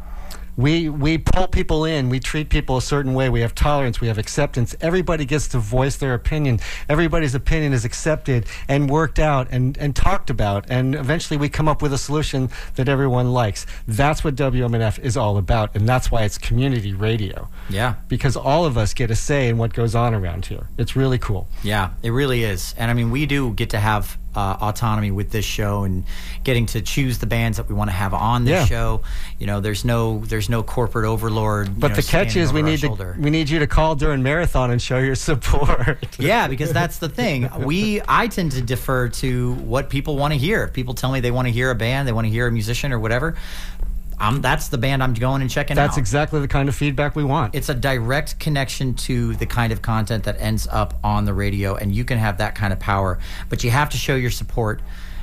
We 0.57 0.89
we 0.89 1.17
pull 1.19 1.47
people 1.47 1.85
in 1.85 2.09
we 2.09 2.19
treat 2.19 2.49
people 2.49 2.77
a 2.77 2.81
certain 2.81 3.13
way 3.13 3.29
we 3.29 3.41
have 3.41 3.53
tolerance 3.55 4.01
we 4.01 4.07
have 4.07 4.17
acceptance. 4.17 4.75
Everybody 4.81 5.23
gets 5.23 5.47
to 5.49 5.59
voice 5.59 5.95
their 5.97 6.13
opinion. 6.13 6.59
Everybody's 6.89 7.35
opinion 7.35 7.73
is 7.73 7.85
accepted 7.85 8.47
and 8.67 8.89
worked 8.89 9.19
out 9.19 9.47
and 9.51 9.77
and 9.77 9.95
talked 9.95 10.29
about 10.29 10.65
and 10.69 10.95
eventually 10.95 11.37
we 11.37 11.47
come 11.47 11.67
up 11.67 11.81
with 11.81 11.93
a 11.93 11.97
solution 11.97 12.49
that 12.75 12.89
everyone 12.89 13.31
likes. 13.31 13.65
That's 13.87 14.23
what 14.23 14.35
WMNF 14.35 14.99
is 14.99 15.15
all 15.15 15.37
about 15.37 15.75
and 15.75 15.87
that's 15.87 16.11
why 16.11 16.23
it's 16.23 16.37
community 16.37 16.93
radio. 16.93 17.47
Yeah. 17.69 17.95
because 18.07 18.35
all 18.35 18.65
of 18.65 18.77
us 18.77 18.93
get 18.93 19.11
a 19.11 19.15
say 19.15 19.49
in 19.49 19.57
what 19.57 19.73
goes 19.73 19.93
on 19.93 20.13
around 20.15 20.47
here. 20.47 20.67
It's 20.77 20.95
really 20.95 21.17
cool. 21.19 21.47
Yeah, 21.63 21.91
it 22.01 22.09
really 22.11 22.43
is. 22.43 22.73
And 22.77 22.89
I 22.89 22.93
mean, 22.95 23.11
we 23.11 23.25
do 23.25 23.53
get 23.53 23.69
to 23.71 23.79
have 23.79 24.17
uh, 24.37 24.55
autonomy 24.61 25.09
with 25.09 25.31
this 25.31 25.43
show 25.43 25.83
and 25.83 26.03
getting 26.43 26.67
to 26.67 26.79
choose 26.81 27.17
the 27.17 27.25
bands 27.25 27.57
that 27.57 27.67
we 27.67 27.73
want 27.73 27.89
to 27.89 27.95
have 27.95 28.13
on 28.13 28.45
this 28.45 28.51
Yeah. 28.51 28.65
show. 28.65 29.01
You 29.39 29.47
know, 29.47 29.59
there's 29.61 29.83
no 29.83 30.19
there's 30.19 30.47
no 30.47 30.61
corporate 30.61 31.05
overlord. 31.05 31.79
but 31.79 31.89
know, 31.89 31.95
the 31.95 32.03
catch 32.03 32.35
is 32.35 32.53
we 32.53 32.61
need 32.61 32.79
to 32.81 33.15
we 33.19 33.31
need 33.31 33.49
you 33.49 33.59
to 33.59 33.67
call 33.67 33.95
during 33.95 34.21
marathon 34.21 34.69
and 34.69 34.79
show 34.81 34.99
your 34.99 35.15
support 35.15 35.97
yeah, 36.19 36.47
because 36.47 36.71
that's 36.71 36.99
the 36.99 37.09
thing. 37.09 37.49
We 37.65 38.01
I 38.07 38.27
tend 38.27 38.51
to 38.51 38.61
defer 38.61 39.09
to 39.09 39.53
what 39.53 39.89
people 39.89 40.17
want 40.17 40.33
to 40.33 40.37
hear. 40.39 40.63
If 40.65 40.73
people 40.73 40.93
tell 40.93 41.11
me 41.11 41.19
they 41.19 41.31
want 41.31 41.47
to 41.47 41.51
hear 41.51 41.71
a 41.71 41.75
band, 41.75 42.07
they 42.07 42.11
want 42.13 42.25
to 42.27 42.31
hear 42.31 42.45
a 42.47 42.51
musician 42.51 42.93
or 42.93 42.99
whatever. 42.99 43.35
I'm, 44.19 44.41
that's 44.41 44.69
the 44.69 44.77
band 44.77 45.03
I'm 45.03 45.13
going 45.13 45.41
and 45.41 45.51
checking 45.51 45.75
that's 45.75 45.93
out. 45.93 45.99
exactly 45.99 46.39
the 46.39 46.47
kind 46.47 46.69
of 46.69 46.75
feedback 46.75 47.15
we 47.15 47.23
want 47.23 47.53
it's 47.55 47.69
a 47.69 47.73
direct 47.75 48.39
connection 48.39 48.93
to 48.95 49.35
the 49.35 49.45
kind 49.45 49.71
of 49.71 49.81
content 49.81 50.23
that 50.23 50.41
ends 50.41 50.67
up 50.69 50.95
on 51.03 51.25
the 51.25 51.33
radio 51.33 51.75
and 51.75 51.93
you 51.93 52.03
can 52.03 52.17
have 52.17 52.39
that 52.39 52.55
kind 52.55 52.73
of 52.73 52.79
power 52.79 53.19
but 53.49 53.63
you 53.63 53.69
have 53.69 53.89
to 53.91 53.97
show 53.97 54.15
your 54.15 54.31
support 54.31 54.81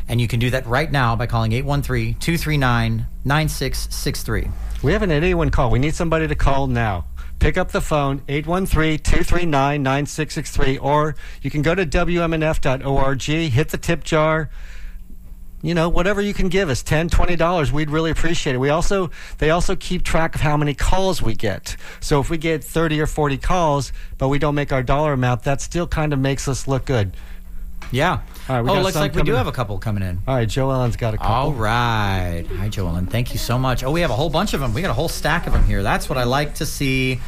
and 0.09 0.21
you 0.21 0.29
can 0.29 0.39
do 0.39 0.51
that 0.51 0.67
right 0.67 0.93
now 0.93 1.17
by 1.17 1.27
calling 1.27 1.51
813-239-9663 1.53 4.51
We 4.83 4.93
haven't 4.93 5.11
had 5.11 5.23
anyone 5.25 5.51
call. 5.51 5.71
We 5.71 5.79
need 5.79 5.95
somebody 5.95 6.29
to 6.29 6.35
call 6.35 6.67
now. 6.67 7.07
Pick 7.39 7.57
up 7.59 7.71
the 7.73 7.81
phone, 7.81 8.21
813-239-9663, 8.29 10.79
or 10.83 11.15
you 11.43 11.51
can 11.51 11.63
go 11.63 11.75
to 11.75 11.85
WMNF.org, 11.85 13.23
hit 13.23 13.69
the 13.71 13.79
tip 13.79 14.05
jar. 14.05 14.51
You 15.65 15.73
know, 15.73 15.89
whatever 15.89 16.21
you 16.21 16.35
can 16.35 16.51
give 16.51 16.69
us, 16.69 16.83
$10, 16.83 17.09
$20, 17.09 17.73
we'd 17.73 17.89
really 17.89 18.11
appreciate 18.11 18.55
it. 18.55 18.59
We 18.59 18.69
also 18.69 19.11
they 19.39 19.49
also 19.49 19.75
keep 19.75 20.03
track 20.03 20.35
of 20.35 20.43
how 20.43 20.59
many 20.59 20.75
calls 20.75 21.23
we 21.23 21.35
get. 21.35 21.79
So 22.01 22.21
if 22.21 22.29
we 22.29 22.37
get 22.37 22.63
30 22.63 23.01
or 23.01 23.07
40 23.07 23.39
calls, 23.39 23.91
but 24.19 24.29
we 24.29 24.39
don't 24.39 24.55
make 24.55 24.75
our 24.75 24.83
dollar 24.83 25.15
amount, 25.15 25.45
that 25.45 25.63
still 25.63 25.87
kind 25.87 26.13
of 26.13 26.19
makes 26.19 26.49
us 26.49 26.69
look 26.69 26.85
good. 26.85 27.17
Yeah. 27.95 28.21
All 28.49 28.57
right, 28.57 28.63
we 28.63 28.71
oh 28.71 28.83
looks 28.83 28.97
like 28.97 29.15
we 29.15 29.23
do 29.23 29.27
coming 29.27 29.37
have 29.37 29.47
a 29.47 29.53
couple 29.53 29.79
coming 29.79 30.03
in. 30.03 30.21
All 30.27 30.35
right, 30.35 30.49
Joe 30.49 30.71
Ellen's 30.71 30.97
got 30.97 31.15
a 31.15 31.17
couple. 31.17 31.33
all 31.33 31.53
right. 31.53 32.45
Hi 32.57 32.69
joellen. 32.69 33.09
Thank 33.09 33.33
you 33.33 33.39
so 33.39 33.59
much. 33.59 33.85
Oh 33.85 33.91
we 33.91 34.01
have 34.01 34.11
a 34.11 34.15
whole 34.15 34.31
bunch 34.31 34.53
of 34.53 34.61
them 34.61 34.75
we 34.75 34.83
got 34.83 34.91
a 34.91 34.95
whole 34.95 35.09
stack 35.09 35.47
of 35.47 35.53
them 35.53 35.65
here. 35.65 35.83
That's 35.83 36.09
what 36.09 36.19
i 36.19 36.25
like 36.25 36.57
to 36.57 36.67
see. 36.67 37.21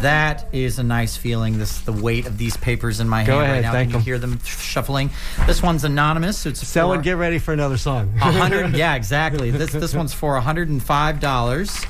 That 0.00 0.46
is 0.52 0.78
a 0.78 0.82
nice 0.82 1.16
feeling 1.16 1.58
this 1.58 1.80
the 1.80 1.92
weight 1.92 2.26
of 2.26 2.38
these 2.38 2.56
papers 2.56 3.00
in 3.00 3.08
my 3.08 3.24
Go 3.24 3.40
hand 3.40 3.52
right 3.52 3.62
now. 3.62 3.72
Thank 3.72 3.90
can 3.90 4.00
you 4.00 4.04
hear 4.04 4.18
them 4.18 4.38
shuffling? 4.44 5.10
This 5.46 5.62
one's 5.62 5.84
anonymous. 5.84 6.38
So 6.38 6.50
it's 6.50 6.66
Selling, 6.66 7.00
for- 7.00 7.04
get 7.04 7.16
ready 7.16 7.38
for 7.38 7.52
another 7.52 7.76
song. 7.76 8.16
Hundred, 8.16 8.76
yeah, 8.76 8.94
exactly. 8.94 9.50
This 9.50 9.72
this 9.72 9.94
one's 9.94 10.14
for 10.14 10.40
hundred 10.40 10.68
and 10.68 10.82
five 10.82 11.20
dollars, 11.20 11.84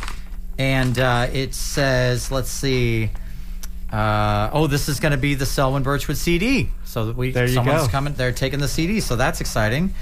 and 0.59 0.99
uh, 0.99 1.29
it 1.33 1.55
says, 1.55 2.31
let's 2.31 2.51
see. 2.51 3.11
Uh, 3.93 4.51
oh, 4.53 4.67
this 4.67 4.89
is 4.89 4.99
going 5.01 5.13
to 5.13 5.19
be 5.19 5.35
the 5.35 5.47
Selwyn 5.47 5.83
Birchwood 5.83 6.17
CD. 6.17 6.71
So 6.97 7.13
we 7.13 7.31
There 7.31 7.45
you 7.45 7.53
someone's 7.53 7.83
go. 7.83 7.89
coming. 7.89 8.15
They're 8.15 8.33
taking 8.33 8.59
the 8.59 8.69
CD, 8.69 9.01
so 9.01 9.17
that's 9.17 9.43
exciting. 9.43 9.93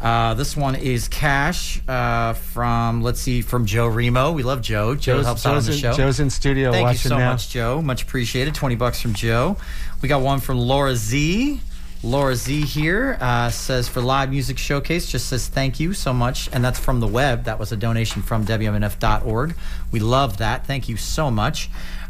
Uh, 0.00 0.32
this 0.32 0.56
one 0.56 0.74
is 0.74 1.06
cash 1.06 1.82
uh, 1.86 2.32
from 2.32 3.02
let's 3.02 3.20
see 3.20 3.42
from 3.42 3.66
Joe 3.66 3.86
Remo. 3.86 4.32
We 4.32 4.42
love 4.42 4.62
Joe. 4.62 4.94
Joe 4.94 5.16
Joe's, 5.16 5.26
helps 5.26 5.44
out 5.44 5.58
on 5.58 5.64
the 5.64 5.72
in, 5.72 5.76
show. 5.76 5.92
Joe's 5.92 6.18
in 6.18 6.30
studio 6.30 6.72
Thank 6.72 6.92
you 6.92 6.96
so 7.10 7.18
now. 7.18 7.32
much, 7.32 7.50
Joe. 7.50 7.82
Much 7.82 8.04
appreciated. 8.04 8.54
20 8.54 8.74
bucks 8.76 9.02
from 9.02 9.12
Joe. 9.12 9.58
We 10.00 10.08
got 10.08 10.22
one 10.22 10.40
from 10.40 10.56
Laura 10.56 10.96
Z. 10.96 11.60
Laura 12.02 12.34
Z 12.34 12.62
here 12.62 13.18
uh, 13.20 13.50
says 13.50 13.86
for 13.86 14.00
live 14.00 14.30
music 14.30 14.56
showcase, 14.56 15.10
just 15.10 15.28
says 15.28 15.46
thank 15.46 15.78
you 15.78 15.92
so 15.92 16.14
much. 16.14 16.48
And 16.54 16.64
that's 16.64 16.78
from 16.78 17.00
the 17.00 17.06
web. 17.06 17.44
That 17.44 17.58
was 17.58 17.70
a 17.70 17.76
donation 17.76 18.22
from 18.22 18.46
WMNF.org. 18.46 19.54
We 19.92 20.00
love 20.00 20.38
that. 20.38 20.66
Thank 20.66 20.88
you 20.88 20.96
so 20.96 21.30
much. 21.30 21.68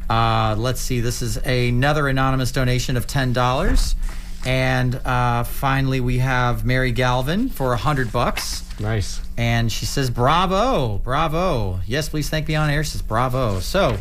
Uh, 0.09 0.55
let's 0.57 0.81
see. 0.81 1.01
This 1.01 1.21
is 1.21 1.37
another 1.38 2.07
anonymous 2.07 2.53
donation 2.53 2.97
of 2.97 3.09
$10. 3.09 3.97
And 4.46 4.94
uh, 4.94 5.44
finally, 5.44 6.00
we 6.00 6.18
have 6.18 6.64
Mary 6.64 6.92
Galvin 6.92 7.50
for 7.50 7.72
a 7.72 7.76
hundred 7.76 8.11
bucks. 8.12 8.64
Nice. 8.81 9.20
And 9.37 9.70
she 9.70 9.85
says, 9.87 10.09
Bravo, 10.09 10.98
bravo. 10.98 11.81
Yes, 11.87 12.09
please 12.09 12.31
thank 12.31 12.48
me 12.48 12.55
on 12.55 12.70
air. 12.70 12.83
She 12.83 12.90
says, 12.90 13.03
Bravo. 13.03 13.61
So 13.61 13.98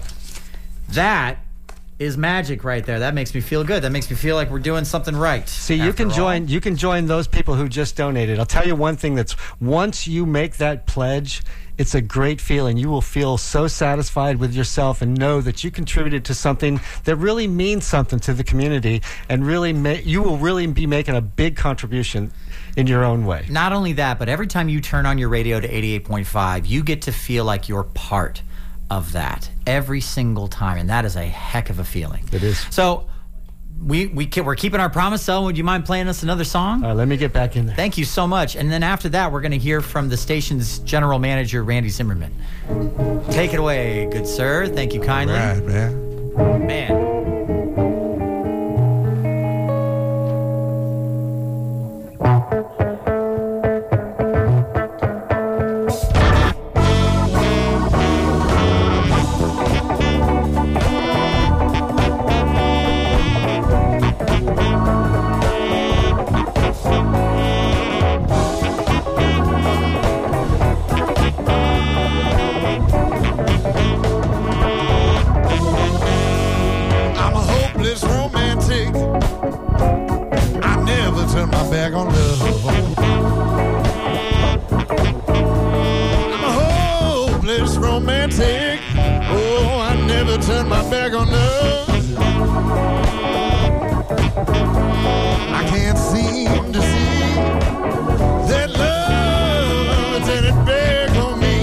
that 0.90 1.40
is 2.00 2.18
magic 2.18 2.64
right 2.64 2.86
there. 2.86 3.00
That 3.00 3.14
makes 3.14 3.36
me 3.36 3.42
feel 3.42 3.66
good. 3.66 3.84
That 3.84 3.92
makes 3.92 4.10
me 4.10 4.16
feel 4.16 4.36
like 4.38 4.50
we're 4.50 4.60
doing 4.60 4.86
something 4.86 5.16
right. 5.16 5.48
See, 5.50 5.76
you 5.76 5.92
can 5.92 6.08
all. 6.10 6.16
join. 6.16 6.48
You 6.48 6.62
can 6.62 6.78
join 6.78 7.08
those 7.08 7.28
people 7.28 7.56
who 7.56 7.68
just 7.68 7.98
donated. 7.98 8.40
I'll 8.40 8.46
tell 8.46 8.66
you 8.66 8.76
one 8.76 8.96
thing. 8.96 9.16
That's 9.16 9.36
once 9.60 10.08
you 10.08 10.26
make 10.26 10.58
that 10.58 10.88
pledge, 10.88 11.42
it's 11.80 11.96
a 11.96 12.02
great 12.02 12.42
feeling. 12.42 12.78
You 12.78 12.90
will 12.90 13.02
feel 13.02 13.38
so 13.38 13.68
satisfied 13.68 14.38
with 14.38 14.54
yourself 14.54 15.02
and 15.02 15.18
know 15.18 15.40
that 15.40 15.64
you 15.64 15.72
contributed 15.72 16.26
to 16.26 16.36
something 16.36 16.80
that 17.06 17.16
really 17.16 17.48
means 17.48 17.86
something 17.86 18.20
to 18.20 18.34
the 18.34 18.44
community, 18.44 19.02
and 19.30 19.48
really, 19.48 19.72
ma- 19.74 19.92
you 19.92 20.22
will 20.22 20.38
really 20.38 20.68
be 20.68 20.86
making 20.86 21.16
a 21.16 21.22
big 21.22 21.56
contribution 21.56 22.32
in 22.76 22.86
your 22.86 23.04
own 23.04 23.26
way. 23.26 23.46
Not 23.50 23.72
only 23.72 23.94
that, 23.94 24.20
but 24.20 24.30
every 24.30 24.46
time 24.46 24.70
you 24.70 24.82
turn 24.82 25.06
on 25.06 25.18
your 25.18 25.30
radio 25.30 25.60
to 25.60 25.68
88.5, 25.68 26.68
you 26.68 26.84
get 26.84 27.04
to 27.04 27.12
feel 27.12 27.46
like 27.46 27.70
you're 27.70 27.84
part 27.84 28.42
of 28.92 29.14
that 29.14 29.50
every 29.66 30.02
single 30.02 30.48
time. 30.48 30.78
And 30.78 30.90
that 30.90 31.06
is 31.06 31.16
a 31.16 31.26
heck 31.26 31.70
of 31.70 31.80
a 31.80 31.86
feeling. 31.86 32.28
It 32.32 32.44
is. 32.44 32.60
So 32.72 33.09
we, 33.84 34.08
we, 34.08 34.30
we're 34.44 34.56
keeping 34.56 34.80
our 34.80 34.90
promise. 34.90 35.22
So 35.24 35.44
would 35.44 35.58
you 35.58 35.64
mind 35.64 35.86
playing 35.86 36.08
us 36.08 36.24
another 36.24 36.44
song? 36.44 36.84
All 36.84 36.90
right, 36.90 36.98
let 36.98 37.08
me 37.08 37.18
get 37.18 37.34
back 37.34 37.56
in 37.56 37.66
there. 37.66 37.76
Thank 37.76 37.98
you 37.98 38.06
so 38.06 38.28
much. 38.28 38.56
And 38.56 38.72
then 38.72 38.84
after 38.84 39.10
that, 39.10 39.32
we're 39.32 39.42
going 39.42 39.52
to 39.52 39.58
hear 39.58 39.82
from 39.82 40.10
the 40.10 40.18
station's 40.18 40.80
general 40.80 41.20
manager, 41.20 41.64
Randy 41.64 41.90
Zimmerman. 41.90 42.34
Take 43.32 43.54
it 43.54 43.60
away, 43.60 44.08
good 44.12 44.28
sir. 44.28 44.68
Thank 44.68 44.94
you 44.94 45.02
kindly. 45.02 45.36
Right, 45.36 45.64
man. 45.64 46.68
Man. 46.68 47.39
Turn 81.32 81.50
my 81.52 81.70
back 81.70 81.94
on 81.94 82.08
love. 82.08 82.66
I'm 86.34 86.44
a 86.44 86.52
hopeless 86.52 87.78
romantic. 87.78 88.80
Oh, 88.96 89.80
I 89.80 89.96
never 90.08 90.38
turn 90.40 90.68
my 90.68 90.82
back 90.90 91.14
on 91.14 91.30
love. 91.32 91.90
I 95.54 95.64
can't 95.70 95.98
seem 95.98 96.74
to 96.74 96.82
see 96.82 97.36
that 98.50 98.70
love 98.72 100.26
turning 100.26 100.66
back 100.66 101.12
on 101.16 101.40
me. 101.40 101.58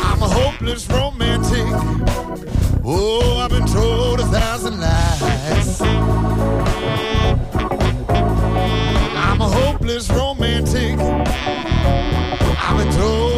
I'm 0.00 0.22
a 0.22 0.28
hopeless 0.28 0.86
romantic. 0.88 1.66
Oh, 2.84 3.35
told 12.96 13.35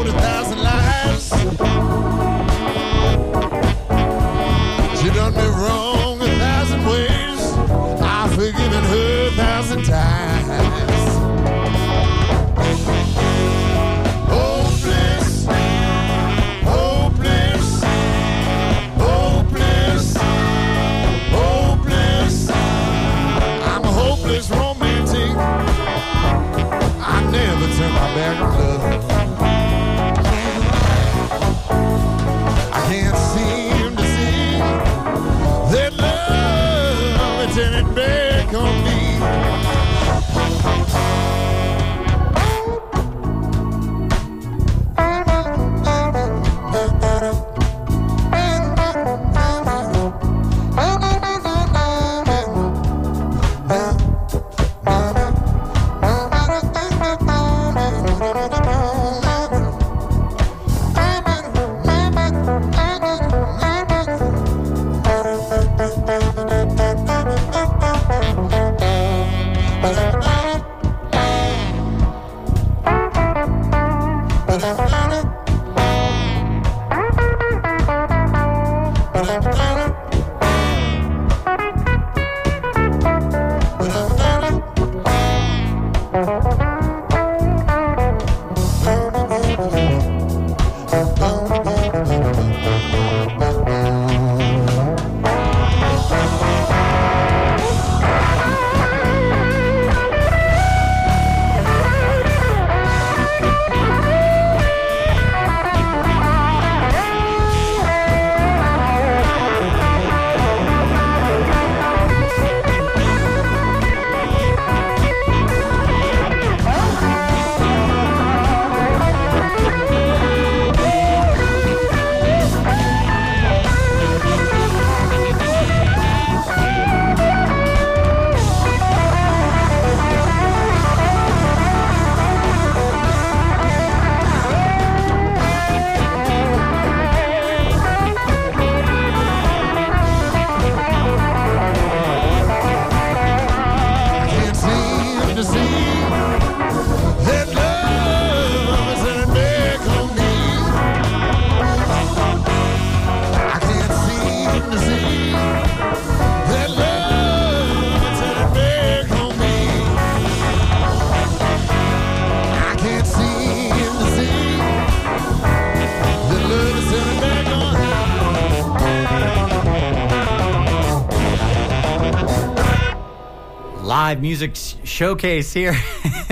live 173.98 174.22
music 174.22 174.54
sh- 174.54 174.76
showcase 174.84 175.52
here 175.52 175.72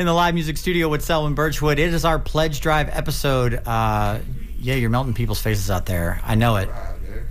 in 0.00 0.04
the 0.04 0.12
live 0.12 0.34
music 0.34 0.56
studio 0.56 0.88
with 0.88 1.00
Selwyn 1.04 1.32
Birchwood. 1.32 1.78
It 1.78 1.94
is 1.94 2.04
our 2.04 2.18
pledge 2.18 2.60
drive 2.60 2.88
episode. 2.90 3.54
Uh, 3.64 4.18
yeah, 4.58 4.74
you're 4.74 4.90
melting 4.90 5.14
people's 5.14 5.40
faces 5.40 5.70
out 5.70 5.86
there. 5.86 6.20
I 6.24 6.34
know 6.34 6.56
it. 6.56 6.68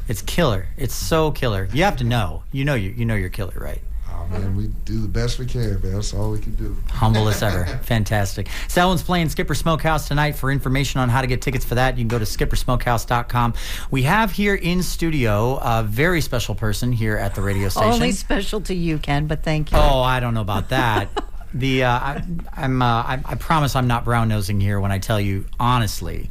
It's 0.07 0.21
killer. 0.21 0.67
It's 0.77 0.95
so 0.95 1.31
killer. 1.31 1.67
You 1.73 1.83
have 1.83 1.97
to 1.97 2.05
know. 2.05 2.43
You 2.53 2.63
know 2.63 2.75
you 2.75 2.91
you 2.91 3.03
know 3.03 3.15
you're 3.15 3.27
killer, 3.27 3.55
right? 3.57 3.81
Man, 4.29 4.55
we 4.55 4.67
do 4.85 5.01
the 5.01 5.07
best 5.07 5.39
we 5.39 5.45
can, 5.45 5.81
man. 5.81 5.93
That's 5.93 6.13
all 6.13 6.31
we 6.31 6.39
can 6.39 6.55
do. 6.55 6.75
Humble 6.89 7.27
as 7.27 7.41
ever. 7.41 7.65
Fantastic. 7.83 8.49
Selwyn's 8.67 9.03
playing 9.03 9.29
Skipper 9.29 9.55
Smokehouse 9.55 10.07
tonight. 10.07 10.33
For 10.33 10.51
information 10.51 10.99
on 10.99 11.09
how 11.09 11.21
to 11.21 11.27
get 11.27 11.41
tickets 11.41 11.65
for 11.65 11.75
that, 11.75 11.97
you 11.97 12.01
can 12.01 12.07
go 12.07 12.19
to 12.19 12.25
skippersmokehouse.com. 12.25 13.53
We 13.91 14.03
have 14.03 14.31
here 14.31 14.55
in 14.55 14.83
studio 14.83 15.59
a 15.61 15.83
very 15.83 16.21
special 16.21 16.55
person 16.55 16.91
here 16.91 17.17
at 17.17 17.35
the 17.35 17.41
radio 17.41 17.69
station. 17.69 17.91
Only 17.91 18.11
special 18.11 18.61
to 18.61 18.73
you, 18.73 18.97
Ken, 18.97 19.27
but 19.27 19.43
thank 19.43 19.71
you. 19.71 19.77
Oh, 19.77 20.01
I 20.01 20.19
don't 20.19 20.33
know 20.33 20.41
about 20.41 20.69
that. 20.69 21.09
the 21.53 21.83
uh, 21.83 21.91
I, 21.91 22.23
I'm 22.53 22.81
uh, 22.81 22.85
I, 22.85 23.21
I 23.25 23.35
promise 23.35 23.75
I'm 23.75 23.87
not 23.87 24.03
brown 24.03 24.27
nosing 24.27 24.59
here 24.59 24.79
when 24.79 24.91
I 24.91 24.99
tell 24.99 25.19
you 25.19 25.45
honestly. 25.59 26.29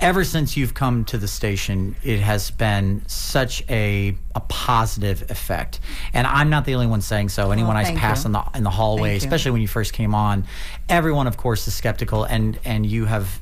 Ever 0.00 0.22
since 0.22 0.56
you've 0.56 0.74
come 0.74 1.04
to 1.06 1.18
the 1.18 1.26
station, 1.26 1.96
it 2.04 2.20
has 2.20 2.50
been 2.50 3.02
such 3.08 3.64
a 3.68 4.16
a 4.34 4.40
positive 4.40 5.28
effect, 5.30 5.80
and 6.12 6.26
I'm 6.26 6.50
not 6.50 6.64
the 6.64 6.74
only 6.74 6.86
one 6.86 7.00
saying 7.00 7.30
so. 7.30 7.50
Anyone 7.50 7.76
I 7.76 7.96
pass 7.96 8.22
you. 8.22 8.28
in 8.28 8.32
the 8.32 8.44
in 8.54 8.62
the 8.62 8.70
hallway, 8.70 9.10
Thank 9.10 9.22
you. 9.22 9.26
especially 9.26 9.50
when 9.50 9.60
you 9.60 9.68
first 9.68 9.92
came 9.92 10.14
on, 10.14 10.44
everyone, 10.88 11.26
of 11.26 11.36
course, 11.36 11.66
is 11.66 11.74
skeptical, 11.74 12.22
and 12.24 12.58
and 12.64 12.86
you 12.86 13.06
have 13.06 13.40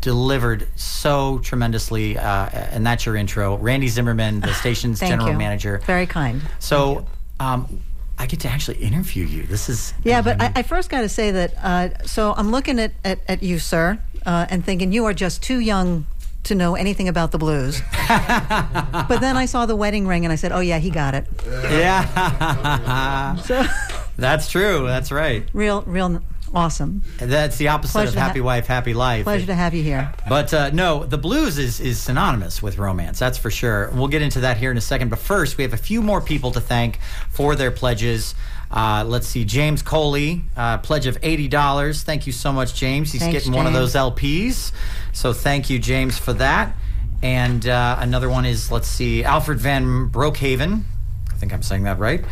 delivered 0.00 0.68
so 0.76 1.38
tremendously, 1.38 2.18
uh, 2.18 2.48
and 2.52 2.86
that's 2.86 3.06
your 3.06 3.16
intro. 3.16 3.56
Randy 3.56 3.88
Zimmerman, 3.88 4.40
the 4.40 4.52
station's 4.62 5.00
general 5.00 5.30
you. 5.30 5.38
manager. 5.38 5.80
Very 5.86 6.06
kind. 6.06 6.42
So, 6.58 7.06
um, 7.40 7.80
I 8.18 8.26
get 8.26 8.40
to 8.40 8.48
actually 8.48 8.78
interview 8.78 9.24
you. 9.24 9.44
This 9.44 9.68
is 9.68 9.94
Yeah, 10.04 10.22
but 10.22 10.40
I, 10.40 10.52
I 10.56 10.62
first 10.62 10.90
got 10.90 11.00
to 11.00 11.08
say 11.08 11.30
that. 11.30 11.54
Uh, 11.56 11.88
so 12.04 12.34
I'm 12.36 12.50
looking 12.50 12.78
at, 12.78 12.92
at, 13.04 13.20
at 13.28 13.42
you, 13.42 13.58
sir, 13.58 13.98
uh, 14.26 14.46
and 14.50 14.64
thinking 14.64 14.92
you 14.92 15.04
are 15.04 15.14
just 15.14 15.42
too 15.42 15.58
young 15.58 16.06
to 16.44 16.54
know 16.54 16.74
anything 16.74 17.08
about 17.08 17.32
the 17.32 17.38
blues. 17.38 17.80
but 18.08 19.18
then 19.20 19.36
I 19.36 19.46
saw 19.46 19.66
the 19.66 19.76
wedding 19.76 20.06
ring, 20.06 20.24
and 20.24 20.32
I 20.32 20.36
said, 20.36 20.52
"Oh 20.52 20.60
yeah, 20.60 20.78
he 20.78 20.90
got 20.90 21.14
it." 21.14 21.26
yeah. 21.46 23.36
So 23.44 23.64
That's 24.16 24.50
true. 24.50 24.86
That's 24.86 25.10
right. 25.10 25.48
real, 25.52 25.82
real 25.82 26.22
awesome. 26.54 27.02
That's 27.18 27.56
the 27.56 27.68
opposite 27.68 27.92
Pleasure 27.92 28.08
of 28.08 28.14
to 28.14 28.20
ha- 28.20 28.26
happy 28.28 28.40
wife, 28.40 28.66
happy 28.66 28.94
life. 28.94 29.24
Pleasure 29.24 29.46
to 29.46 29.54
have 29.54 29.74
you 29.74 29.82
here. 29.82 30.12
But 30.28 30.54
uh, 30.54 30.70
no, 30.70 31.04
the 31.04 31.18
blues 31.18 31.58
is, 31.58 31.80
is 31.80 31.98
synonymous 31.98 32.62
with 32.62 32.78
romance. 32.78 33.18
That's 33.18 33.38
for 33.38 33.50
sure. 33.50 33.90
We'll 33.92 34.08
get 34.08 34.22
into 34.22 34.40
that 34.40 34.56
here 34.56 34.70
in 34.70 34.76
a 34.76 34.82
second. 34.82 35.08
But 35.08 35.18
first, 35.18 35.58
we 35.58 35.64
have 35.64 35.72
a 35.72 35.78
few 35.78 36.00
more 36.00 36.20
people 36.20 36.52
to 36.52 36.60
thank 36.60 37.00
for 37.30 37.56
their 37.56 37.70
pledges. 37.70 38.34
Uh, 38.70 39.04
let's 39.06 39.26
see, 39.28 39.44
James 39.44 39.82
Coley, 39.82 40.42
uh, 40.56 40.78
pledge 40.78 41.06
of 41.06 41.16
eighty 41.22 41.48
dollars. 41.48 42.02
Thank 42.02 42.26
you 42.26 42.32
so 42.32 42.52
much, 42.52 42.74
James. 42.74 43.12
He's 43.12 43.20
Thanks, 43.22 43.32
getting 43.44 43.52
one 43.52 43.66
of 43.66 43.72
those 43.72 43.94
LPs. 43.94 44.72
So 45.12 45.32
thank 45.32 45.70
you, 45.70 45.78
James, 45.78 46.18
for 46.18 46.32
that. 46.34 46.74
And 47.22 47.66
uh, 47.66 47.96
another 48.00 48.28
one 48.28 48.44
is 48.44 48.70
let's 48.72 48.88
see, 48.88 49.22
Alfred 49.24 49.58
Van 49.60 50.08
Brookhaven. 50.10 50.82
I 51.30 51.36
think 51.36 51.52
I'm 51.52 51.62
saying 51.62 51.84
that 51.84 51.98
right. 51.98 52.24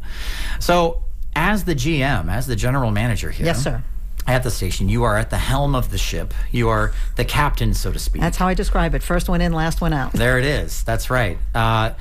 So, 0.59 1.03
as 1.35 1.65
the 1.65 1.75
GM, 1.75 2.31
as 2.31 2.47
the 2.47 2.55
general 2.55 2.91
manager 2.91 3.31
here. 3.31 3.45
Yes, 3.45 3.63
sir. 3.63 3.83
At 4.27 4.41
the 4.41 4.49
station, 4.49 4.89
you 4.89 5.03
are 5.03 5.17
at 5.17 5.29
the 5.29 5.37
helm 5.37 5.75
of 5.75 5.91
the 5.91 5.99
ship. 5.99 6.33
You 6.51 6.69
are 6.69 6.93
the 7.15 7.25
captain, 7.25 7.75
so 7.75 7.91
to 7.91 7.99
speak. 7.99 8.21
That's 8.21 8.37
how 8.37 8.47
I 8.47 8.55
describe 8.55 8.95
it. 8.95 9.03
First 9.03 9.29
one 9.29 9.39
in, 9.39 9.53
last 9.53 9.81
one 9.81 9.93
out. 9.93 10.13
There 10.13 10.39
it 10.39 10.45
is. 10.45 10.83
That's 10.83 11.11
right. 11.11 11.37
Uh, 11.53 11.91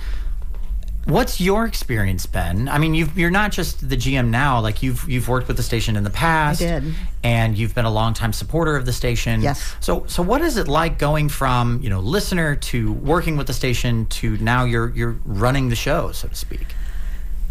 what's 1.07 1.41
your 1.41 1.67
experience 1.67 2.25
been? 2.25 2.69
I 2.69 2.79
mean, 2.79 2.95
you've, 2.95 3.19
you're 3.19 3.31
not 3.31 3.53
just 3.53 3.87
the 3.89 3.97
GM 3.97 4.29
now. 4.29 4.61
Like 4.61 4.83
you've 4.83 5.07
you've 5.09 5.29
worked 5.29 5.49
with 5.49 5.57
the 5.57 5.63
station 5.63 5.97
in 5.97 6.05
the 6.05 6.11
past. 6.11 6.63
I 6.63 6.81
did. 6.81 6.95
And 7.23 7.59
you've 7.59 7.75
been 7.75 7.85
a 7.85 7.91
longtime 7.91 8.33
supporter 8.33 8.77
of 8.77 8.87
the 8.87 8.93
station. 8.93 9.43
Yes. 9.43 9.77
So 9.81 10.05
so 10.09 10.23
what 10.23 10.41
is 10.41 10.57
it 10.57 10.69
like 10.69 10.99
going 10.99 11.29
from 11.29 11.83
you 11.83 11.91
know 11.91 12.01
listener 12.01 12.57
to 12.57 12.93
working 12.93 13.37
with 13.37 13.47
the 13.47 13.55
station 13.55 14.07
to 14.07 14.37
now 14.39 14.65
you're 14.65 14.91
you're 14.91 15.17
running 15.25 15.69
the 15.69 15.77
show, 15.77 16.13
so 16.13 16.29
to 16.29 16.35
speak? 16.35 16.69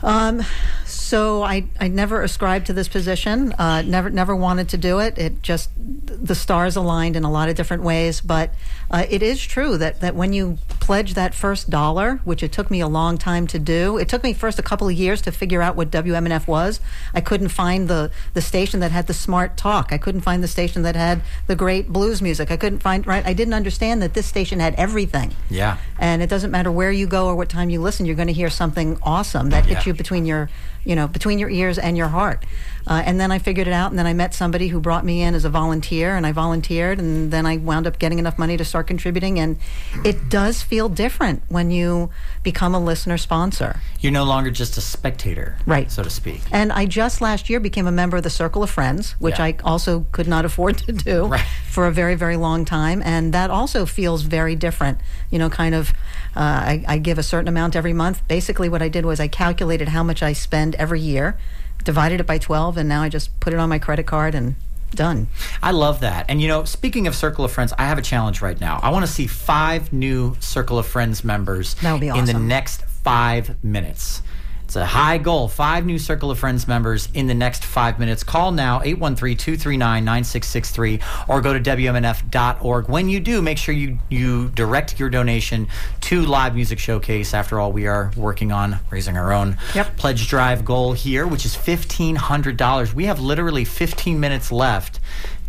Um, 0.03 0.43
so 0.85 1.43
I, 1.43 1.65
I 1.79 1.87
never 1.87 2.21
ascribed 2.21 2.67
to 2.67 2.73
this 2.73 2.87
position. 2.87 3.53
Uh, 3.53 3.81
never 3.83 4.09
never 4.09 4.35
wanted 4.35 4.69
to 4.69 4.77
do 4.77 4.99
it. 4.99 5.17
It 5.17 5.41
just 5.41 5.69
the 5.77 6.35
stars 6.35 6.75
aligned 6.75 7.15
in 7.15 7.23
a 7.23 7.31
lot 7.31 7.49
of 7.49 7.55
different 7.55 7.83
ways. 7.83 8.19
But 8.19 8.53
uh, 8.93 9.07
it 9.09 9.23
is 9.23 9.43
true 9.43 9.75
that 9.75 10.01
that 10.01 10.13
when 10.13 10.33
you 10.33 10.59
pledge 10.79 11.15
that 11.15 11.33
first 11.33 11.69
dollar, 11.71 12.21
which 12.25 12.43
it 12.43 12.51
took 12.51 12.69
me 12.69 12.79
a 12.79 12.87
long 12.87 13.17
time 13.17 13.47
to 13.47 13.57
do, 13.57 13.97
it 13.97 14.07
took 14.07 14.23
me 14.23 14.33
first 14.33 14.59
a 14.59 14.61
couple 14.61 14.87
of 14.87 14.93
years 14.93 15.19
to 15.23 15.31
figure 15.31 15.63
out 15.63 15.75
what 15.75 15.89
WMNF 15.89 16.45
was. 16.45 16.79
I 17.11 17.19
couldn't 17.19 17.49
find 17.49 17.87
the 17.87 18.11
the 18.35 18.41
station 18.41 18.81
that 18.81 18.91
had 18.91 19.07
the 19.07 19.13
smart 19.13 19.57
talk. 19.57 19.91
I 19.91 19.97
couldn't 19.97 20.21
find 20.21 20.43
the 20.43 20.47
station 20.47 20.83
that 20.83 20.95
had 20.95 21.23
the 21.47 21.55
great 21.55 21.89
blues 21.89 22.21
music. 22.21 22.51
I 22.51 22.57
couldn't 22.57 22.79
find 22.79 23.07
right. 23.07 23.25
I 23.25 23.33
didn't 23.33 23.55
understand 23.55 24.03
that 24.03 24.13
this 24.13 24.27
station 24.27 24.59
had 24.59 24.75
everything. 24.75 25.33
Yeah. 25.49 25.77
And 25.97 26.21
it 26.21 26.29
doesn't 26.29 26.51
matter 26.51 26.71
where 26.71 26.91
you 26.91 27.07
go 27.07 27.25
or 27.25 27.35
what 27.35 27.49
time 27.49 27.71
you 27.71 27.81
listen, 27.81 28.05
you're 28.05 28.15
going 28.15 28.27
to 28.27 28.33
hear 28.33 28.51
something 28.51 28.99
awesome 29.01 29.49
that 29.49 29.65
hits 29.65 29.87
you 29.87 29.93
between 29.95 30.25
your, 30.25 30.49
you 30.85 30.95
know, 30.95 31.07
between 31.07 31.39
your 31.39 31.49
ears 31.49 31.77
and 31.77 31.97
your 31.97 32.07
heart. 32.09 32.45
Uh, 32.85 33.01
and 33.05 33.17
then 33.17 33.31
I 33.31 33.39
figured 33.39 33.65
it 33.67 33.71
out, 33.73 33.91
and 33.91 33.97
then 33.99 34.05
I 34.05 34.11
met 34.13 34.33
somebody 34.33 34.67
who 34.67 34.81
brought 34.81 35.05
me 35.05 35.21
in 35.21 35.35
as 35.35 35.45
a 35.45 35.49
volunteer, 35.49 36.17
and 36.17 36.27
I 36.27 36.33
volunteered, 36.33 36.99
and 36.99 37.31
then 37.31 37.45
I 37.45 37.55
wound 37.55 37.87
up 37.87 37.97
getting 37.97 38.19
enough 38.19 38.37
money 38.37 38.57
to 38.57 38.65
start 38.65 38.87
contributing. 38.87 39.39
And 39.39 39.57
it 40.03 40.27
does 40.29 40.61
feel 40.61 40.89
different 40.89 41.43
when 41.47 41.71
you 41.71 42.09
become 42.43 42.75
a 42.75 42.79
listener 42.79 43.17
sponsor. 43.17 43.79
You're 44.01 44.11
no 44.11 44.25
longer 44.25 44.51
just 44.51 44.77
a 44.77 44.81
spectator, 44.81 45.55
Right. 45.65 45.89
so 45.89 46.03
to 46.03 46.09
speak. 46.09 46.41
And 46.51 46.73
I 46.73 46.85
just 46.85 47.21
last 47.21 47.49
year 47.49 47.61
became 47.61 47.87
a 47.87 47.91
member 47.91 48.17
of 48.17 48.23
the 48.23 48.29
Circle 48.29 48.63
of 48.63 48.69
Friends, 48.69 49.15
which 49.17 49.39
Yeah. 49.39 49.45
I 49.45 49.55
also 49.63 50.05
could 50.11 50.27
not 50.27 50.43
afford 50.43 50.77
to 50.79 50.91
do 50.91 51.27
Right. 51.27 51.45
for 51.69 51.87
a 51.87 51.91
very, 51.91 52.15
very 52.15 52.35
long 52.35 52.65
time. 52.65 53.01
And 53.05 53.33
that 53.33 53.49
also 53.49 53.85
feels 53.85 54.23
very 54.23 54.57
different. 54.57 54.97
You 55.29 55.39
know, 55.39 55.49
kind 55.49 55.73
of, 55.73 55.93
Uh, 56.35 56.39
I, 56.39 56.85
I 56.87 56.97
give 56.97 57.17
a 57.17 57.23
certain 57.23 57.47
amount 57.47 57.75
every 57.75 57.93
month. 57.93 58.27
Basically, 58.27 58.69
what 58.69 58.81
I 58.81 58.89
did 58.89 59.05
was 59.05 59.19
I 59.19 59.27
calculated 59.27 59.89
how 59.89 60.03
much 60.03 60.23
I 60.23 60.33
spend 60.33 60.75
every 60.75 60.99
year, 60.99 61.37
divided 61.83 62.19
it 62.19 62.27
by 62.27 62.37
12, 62.37 62.77
and 62.77 62.89
now 62.89 63.03
I 63.03 63.09
just 63.09 63.39
put 63.39 63.53
it 63.53 63.59
on 63.59 63.69
my 63.69 63.79
credit 63.79 64.05
card 64.05 64.33
and 64.35 64.55
done. 64.95 65.27
I 65.61 65.71
love 65.71 65.99
that. 66.01 66.25
And 66.29 66.41
you 66.41 66.47
know, 66.47 66.63
speaking 66.63 67.07
of 67.07 67.15
Circle 67.15 67.45
of 67.45 67.51
Friends, 67.51 67.73
I 67.77 67.85
have 67.85 67.97
a 67.97 68.01
challenge 68.01 68.41
right 68.41 68.59
now. 68.59 68.79
I 68.81 68.89
want 68.91 69.05
to 69.05 69.11
see 69.11 69.27
five 69.27 69.91
new 69.91 70.35
Circle 70.39 70.79
of 70.79 70.85
Friends 70.85 71.23
members 71.23 71.75
would 71.83 72.03
in 72.19 72.25
the 72.25 72.33
next 72.33 72.83
five 72.83 73.63
minutes. 73.63 74.21
It's 74.65 74.75
a 74.77 74.85
high 74.85 75.17
goal. 75.19 75.47
Five 75.47 75.85
new 75.85 75.99
Circle 75.99 76.31
of 76.31 76.39
Friends 76.39 76.67
members 76.67 77.07
in 77.13 77.27
the 77.27 77.33
next 77.35 77.63
five 77.63 77.99
minutes. 77.99 78.23
Call 78.23 78.51
now, 78.51 78.79
813-239-9663, 78.79 81.01
or 81.27 81.41
go 81.41 81.53
to 81.53 81.59
WMNF.org. 81.59 82.89
When 82.89 83.09
you 83.09 83.19
do, 83.19 83.41
make 83.41 83.57
sure 83.57 83.73
you, 83.75 83.99
you 84.09 84.49
direct 84.49 84.99
your 84.99 85.09
donation 85.09 85.67
to 86.01 86.21
Live 86.21 86.55
Music 86.55 86.79
Showcase. 86.79 87.33
After 87.33 87.59
all, 87.59 87.71
we 87.71 87.87
are 87.87 88.11
working 88.15 88.51
on 88.51 88.79
raising 88.89 89.17
our 89.17 89.31
own 89.31 89.57
Yep. 89.75 89.97
pledge 89.97 90.27
drive 90.27 90.65
goal 90.65 90.93
here, 90.93 91.27
which 91.27 91.45
is 91.45 91.55
$1,500. 91.55 92.93
We 92.93 93.05
have 93.05 93.19
literally 93.19 93.65
15 93.65 94.19
minutes 94.19 94.51
left 94.51 94.99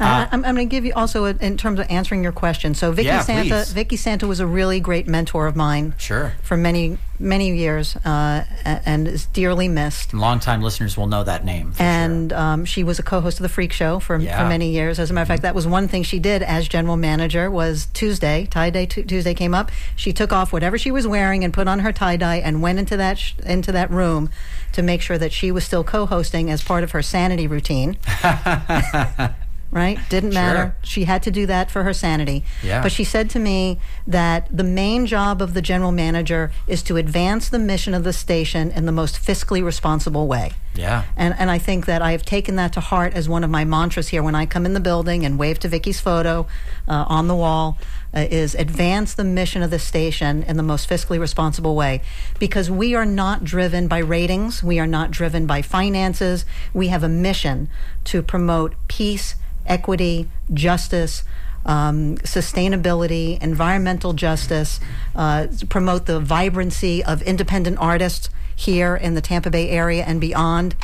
Uh, 0.00 0.26
I'm, 0.30 0.44
I'm 0.44 0.54
going 0.54 0.68
to 0.68 0.70
give 0.70 0.84
you 0.84 0.92
also 0.94 1.24
a, 1.26 1.30
in 1.40 1.56
terms 1.56 1.78
of 1.80 1.86
answering 1.90 2.22
your 2.22 2.32
question. 2.32 2.74
So 2.74 2.92
Vicky 2.92 3.06
Yeah, 3.06 3.20
Santa, 3.20 3.48
please. 3.48 3.72
Vicky 3.72 3.96
Santa 3.96 4.26
was 4.26 4.40
a 4.40 4.46
really 4.46 4.80
great 4.80 5.06
mentor 5.06 5.46
of 5.46 5.56
mine. 5.56 5.94
Sure. 5.98 6.32
For 6.42 6.56
many 6.56 6.98
many 7.18 7.56
years, 7.56 7.96
uh, 8.04 8.44
and 8.66 9.08
is 9.08 9.24
dearly 9.24 9.68
missed. 9.68 10.12
Longtime 10.12 10.60
listeners 10.60 10.98
will 10.98 11.06
know 11.06 11.24
that 11.24 11.46
name. 11.46 11.72
And 11.78 12.30
um, 12.34 12.66
she 12.66 12.84
was 12.84 12.98
a 12.98 13.02
co-host 13.02 13.38
of 13.38 13.42
the 13.42 13.48
Freak 13.48 13.72
Show 13.72 14.00
for, 14.00 14.18
Yeah. 14.18 14.38
for 14.42 14.46
many 14.46 14.70
years. 14.72 14.98
As 14.98 15.10
a 15.10 15.14
matter 15.14 15.22
of 15.22 15.28
fact, 15.28 15.40
that 15.40 15.54
was 15.54 15.66
one 15.66 15.88
thing 15.88 16.02
she 16.02 16.18
did 16.18 16.42
as 16.42 16.68
general 16.68 16.96
manager. 16.98 17.50
Was 17.50 17.86
Tuesday 17.94 18.46
tie 18.50 18.68
dye 18.68 18.84
Tu- 18.84 19.02
Tuesday 19.04 19.32
came 19.32 19.54
up, 19.54 19.70
she 19.96 20.12
took 20.12 20.30
off 20.30 20.52
whatever 20.52 20.76
she 20.76 20.90
was 20.90 21.06
wearing 21.06 21.42
and 21.42 21.54
put 21.54 21.68
on 21.68 21.78
her 21.78 21.90
tie 21.92 22.16
dye 22.18 22.36
and 22.36 22.60
went 22.60 22.78
into 22.78 22.98
that 22.98 23.18
sh- 23.18 23.32
into 23.46 23.72
that 23.72 23.90
room 23.90 24.28
to 24.72 24.82
make 24.82 25.00
sure 25.00 25.16
that 25.16 25.32
she 25.32 25.50
was 25.50 25.64
still 25.64 25.84
co-hosting 25.84 26.50
as 26.50 26.62
part 26.62 26.84
of 26.84 26.90
her 26.90 27.00
sanity 27.00 27.46
routine. 27.46 27.96
right? 29.76 29.98
Didn't 30.08 30.32
matter. 30.32 30.74
She 30.82 31.04
had 31.04 31.22
to 31.24 31.30
do 31.30 31.44
that 31.46 31.70
for 31.70 31.82
her 31.82 31.92
sanity. 31.92 32.44
Yeah. 32.64 32.82
But 32.82 32.92
she 32.92 33.04
said 33.04 33.28
to 33.30 33.38
me 33.38 33.78
that 34.06 34.48
the 34.50 34.64
main 34.64 35.04
job 35.04 35.42
of 35.42 35.52
the 35.52 35.60
general 35.60 35.92
manager 35.92 36.50
is 36.66 36.82
to 36.84 36.96
advance 36.96 37.50
the 37.50 37.58
mission 37.58 37.92
of 37.92 38.02
the 38.02 38.14
station 38.14 38.70
in 38.70 38.86
the 38.86 38.92
most 38.92 39.20
fiscally 39.20 39.62
responsible 39.62 40.26
way. 40.26 40.52
Yeah. 40.74 41.04
And 41.16 41.34
and 41.38 41.50
I 41.50 41.58
think 41.58 41.84
that 41.86 42.00
I 42.00 42.12
have 42.12 42.24
taken 42.24 42.56
that 42.56 42.72
to 42.72 42.80
heart 42.80 43.14
as 43.14 43.28
one 43.28 43.44
of 43.44 43.50
my 43.50 43.64
mantras 43.64 44.08
here 44.08 44.22
when 44.22 44.34
I 44.34 44.46
come 44.46 44.64
in 44.64 44.72
the 44.72 44.80
building 44.80 45.24
and 45.26 45.38
wave 45.38 45.58
to 45.60 45.68
Vicky's 45.68 46.00
photo 46.00 46.46
uh, 46.88 47.04
on 47.08 47.28
the 47.28 47.34
wall 47.34 47.78
uh, 48.14 48.20
is 48.30 48.54
advance 48.54 49.14
the 49.14 49.24
mission 49.24 49.62
of 49.62 49.70
the 49.70 49.78
station 49.78 50.42
in 50.42 50.56
the 50.56 50.62
most 50.62 50.88
fiscally 50.88 51.20
responsible 51.20 51.74
way 51.76 52.00
because 52.38 52.70
we 52.70 52.94
are 52.94 53.04
not 53.06 53.44
driven 53.44 53.88
by 53.88 53.98
ratings, 53.98 54.62
we 54.62 54.78
are 54.78 54.86
not 54.86 55.10
driven 55.10 55.46
by 55.46 55.60
finances. 55.62 56.44
We 56.72 56.88
have 56.88 57.02
a 57.02 57.08
mission 57.08 57.68
to 58.04 58.22
promote 58.22 58.74
peace, 58.88 59.34
equity, 59.66 60.28
justice, 60.52 61.24
um, 61.64 62.16
sustainability, 62.18 63.40
environmental 63.42 64.12
justice, 64.12 64.80
uh, 65.14 65.48
promote 65.68 66.06
the 66.06 66.20
vibrancy 66.20 67.04
of 67.04 67.22
independent 67.22 67.78
artists 67.78 68.28
here 68.54 68.96
in 68.96 69.14
the 69.14 69.20
Tampa 69.20 69.50
Bay 69.50 69.68
area 69.68 70.04
and 70.04 70.20
beyond. 70.20 70.74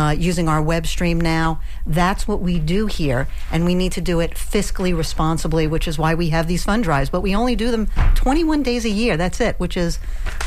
Uh, 0.00 0.12
using 0.12 0.48
our 0.48 0.62
web 0.62 0.86
stream 0.86 1.20
now. 1.20 1.60
That's 1.84 2.26
what 2.26 2.40
we 2.40 2.58
do 2.58 2.86
here, 2.86 3.28
and 3.52 3.66
we 3.66 3.74
need 3.74 3.92
to 3.92 4.00
do 4.00 4.18
it 4.20 4.30
fiscally 4.32 4.96
responsibly, 4.96 5.66
which 5.66 5.86
is 5.86 5.98
why 5.98 6.14
we 6.14 6.30
have 6.30 6.46
these 6.46 6.64
fund 6.64 6.84
drives. 6.84 7.10
But 7.10 7.20
we 7.20 7.34
only 7.36 7.54
do 7.54 7.70
them 7.70 7.86
21 8.14 8.62
days 8.62 8.86
a 8.86 8.88
year. 8.88 9.18
That's 9.18 9.42
it, 9.42 9.60
which 9.60 9.76
is 9.76 9.98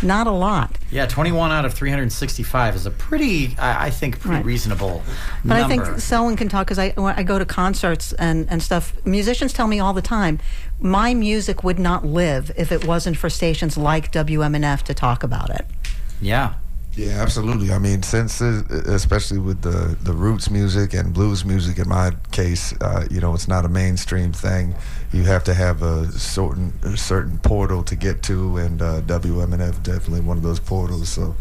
not 0.01 0.25
a 0.25 0.31
lot. 0.31 0.79
Yeah, 0.89 1.05
21 1.05 1.51
out 1.51 1.65
of 1.65 1.73
365 1.75 2.75
is 2.75 2.87
a 2.87 2.91
pretty, 2.91 3.55
I, 3.59 3.85
I 3.85 3.89
think, 3.91 4.19
pretty 4.19 4.37
Right. 4.37 4.45
reasonable 4.45 5.03
But 5.45 5.59
number. 5.59 5.83
I 5.83 5.85
think 5.85 5.99
Selwyn 5.99 6.35
can 6.35 6.49
talk 6.49 6.65
because 6.65 6.79
I, 6.79 6.91
I 6.97 7.21
go 7.21 7.37
to 7.37 7.45
concerts 7.45 8.11
and, 8.13 8.47
and 8.49 8.63
stuff. 8.63 8.93
Musicians 9.05 9.53
tell 9.53 9.67
me 9.67 9.79
all 9.79 9.93
the 9.93 10.01
time, 10.01 10.39
my 10.79 11.13
music 11.13 11.63
would 11.63 11.77
not 11.77 12.03
live 12.03 12.51
if 12.57 12.71
it 12.71 12.87
wasn't 12.87 13.17
for 13.17 13.29
stations 13.29 13.77
like 13.77 14.11
WMNF 14.11 14.81
to 14.83 14.95
talk 14.95 15.21
about 15.21 15.51
it. 15.51 15.67
yeah. 16.19 16.55
Yeah, 16.95 17.21
absolutely. 17.21 17.71
I 17.71 17.79
mean, 17.79 18.03
since 18.03 18.39
especially 18.39 19.39
with 19.39 19.61
the 19.61 19.97
the 20.03 20.13
roots 20.13 20.51
music 20.51 20.93
and 20.93 21.13
blues 21.13 21.43
music, 21.43 21.79
in 21.79 21.89
my 21.89 22.11
case, 22.31 22.73
uh, 22.81 23.07
you 23.09 23.19
know, 23.19 23.33
it's 23.33 23.47
not 23.47 23.65
a 23.65 23.69
mainstream 23.69 24.31
thing. 24.31 24.75
You 25.11 25.23
have 25.23 25.43
to 25.45 25.55
have 25.55 25.81
a 25.81 26.11
certain 26.11 26.73
a 26.83 26.95
certain 26.95 27.39
portal 27.39 27.83
to 27.83 27.95
get 27.95 28.21
to, 28.23 28.57
and 28.57 28.81
uh, 28.81 29.01
WMNF 29.01 29.81
definitely 29.81 30.21
one 30.21 30.37
of 30.37 30.43
those 30.43 30.59
portals. 30.59 31.09
So 31.09 31.35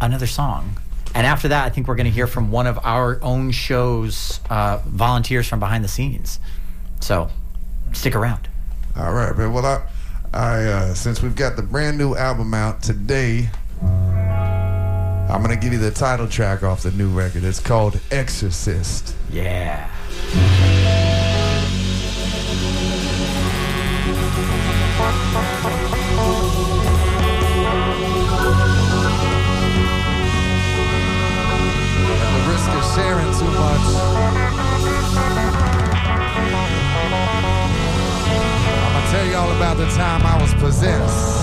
another 0.00 0.26
song. 0.26 0.76
And 1.14 1.26
after 1.26 1.48
that, 1.48 1.64
I 1.64 1.70
think 1.70 1.88
we're 1.88 1.96
going 1.96 2.06
to 2.06 2.12
hear 2.12 2.26
from 2.26 2.50
one 2.50 2.66
of 2.66 2.78
our 2.82 3.18
own 3.22 3.50
show's 3.50 4.40
uh, 4.48 4.80
volunteers 4.86 5.46
from 5.46 5.60
behind 5.60 5.84
the 5.84 5.88
scenes. 5.88 6.40
So 7.00 7.30
stick 7.92 8.14
around. 8.14 8.48
All 8.96 9.12
right, 9.12 9.36
man. 9.36 9.52
Well, 9.52 9.64
I, 9.64 9.82
I 10.34 10.64
uh, 10.64 10.94
since 10.94 11.20
we've 11.22 11.36
got 11.36 11.56
the 11.56 11.62
brand 11.62 11.98
new 11.98 12.14
album 12.16 12.54
out 12.54 12.82
today, 12.82 13.50
I'm 13.82 15.42
gonna 15.42 15.56
give 15.56 15.74
you 15.74 15.78
the 15.78 15.90
title 15.90 16.26
track 16.26 16.62
off 16.62 16.82
the 16.82 16.90
new 16.92 17.10
record. 17.10 17.44
It's 17.44 17.60
called 17.60 18.00
Exorcist. 18.10 19.14
Yeah. 19.30 19.90
At 32.08 32.30
the 32.32 32.50
risk 32.50 32.70
of 32.70 32.84
sharing 32.94 33.32
too 33.38 33.50
much. 33.58 34.21
Tell 39.22 39.30
y'all 39.30 39.56
about 39.56 39.76
the 39.76 39.86
time 39.90 40.22
I 40.26 40.40
was 40.40 40.52
possessed. 40.54 41.42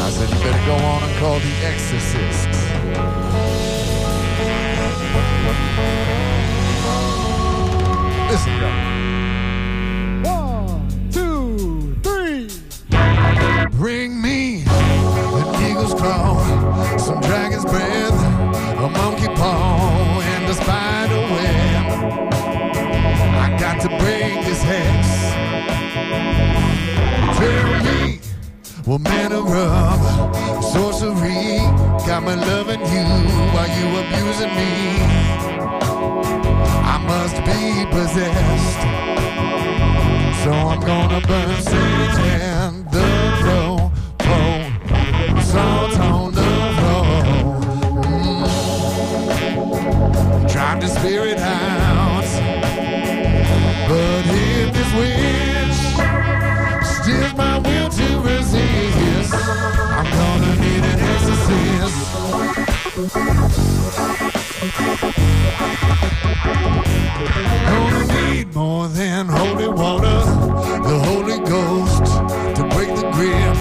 I 0.00 0.10
said, 0.10 0.30
you 0.30 0.38
better 0.42 0.66
go 0.66 0.74
on 0.74 1.02
and 1.02 1.18
call 1.18 1.38
the 1.40 1.52
exorcist. 1.62 2.48
Listen, 8.30 8.60
go. 8.60 9.13
Hex. 24.70 25.04
Tell 27.38 27.68
me 27.84 28.20
what 28.84 29.00
manner 29.00 29.44
of 29.56 29.98
sorcery 30.72 31.58
got 32.06 32.22
me 32.22 32.34
loving 32.34 32.84
you 32.94 33.06
while 33.54 33.70
you 33.78 33.86
abusing 34.02 34.54
me. 34.60 34.72
I 36.94 36.96
must 37.12 37.36
be 37.48 37.60
possessed. 37.96 38.82
So 40.44 40.50
I'm 40.52 40.80
gonna 40.80 41.20
burn 41.26 41.60
Satan 41.62 42.84
the 42.90 43.04
oh, 43.56 43.90
salt 45.40 45.98
on 46.00 46.34
the 46.34 46.52
floor. 46.76 47.22
Mm. 48.04 48.44
Drive 50.52 50.78
the 50.80 50.88
spirit 50.88 51.38
out, 51.38 52.28
but 53.88 54.26
if 54.26 54.53
wish 54.92 55.78
steals 56.84 57.34
my 57.34 57.58
will 57.58 57.88
to 57.88 58.20
resist, 58.20 59.34
I'm 59.34 60.08
gonna 60.18 60.54
need 60.56 60.84
an 60.84 60.98
exorcist. 61.12 61.96
Gonna 67.66 68.04
need 68.14 68.46
more 68.54 68.88
than 68.88 69.26
holy 69.28 69.68
water, 69.68 70.20
the 70.88 70.98
Holy 71.08 71.38
Ghost, 71.40 72.04
to 72.56 72.62
break 72.74 72.90
the 72.94 73.08
grip 73.12 73.56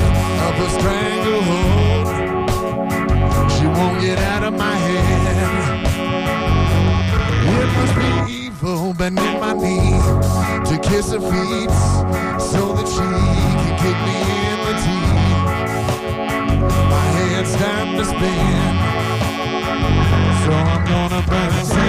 of 0.48 0.72
stranglehold. 0.78 2.08
She 3.52 3.66
won't 3.68 4.00
get 4.02 4.20
out 4.20 4.44
of 4.44 4.54
my 4.54 4.76
head. 4.76 5.83
Kiss 10.94 11.12
her 11.12 11.20
feet 11.20 11.72
so 12.40 12.72
that 12.74 12.88
she 12.88 13.02
can 13.02 13.74
kick 13.82 13.98
me 14.08 14.18
in 14.52 14.60
the 14.68 14.76
teeth. 14.84 15.18
My 16.94 17.06
head's 17.18 17.52
starting 17.52 17.98
to 17.98 18.06
spin, 18.06 18.74
so 20.44 20.52
I'm 20.54 20.84
gonna 20.86 21.22
burn 21.28 21.83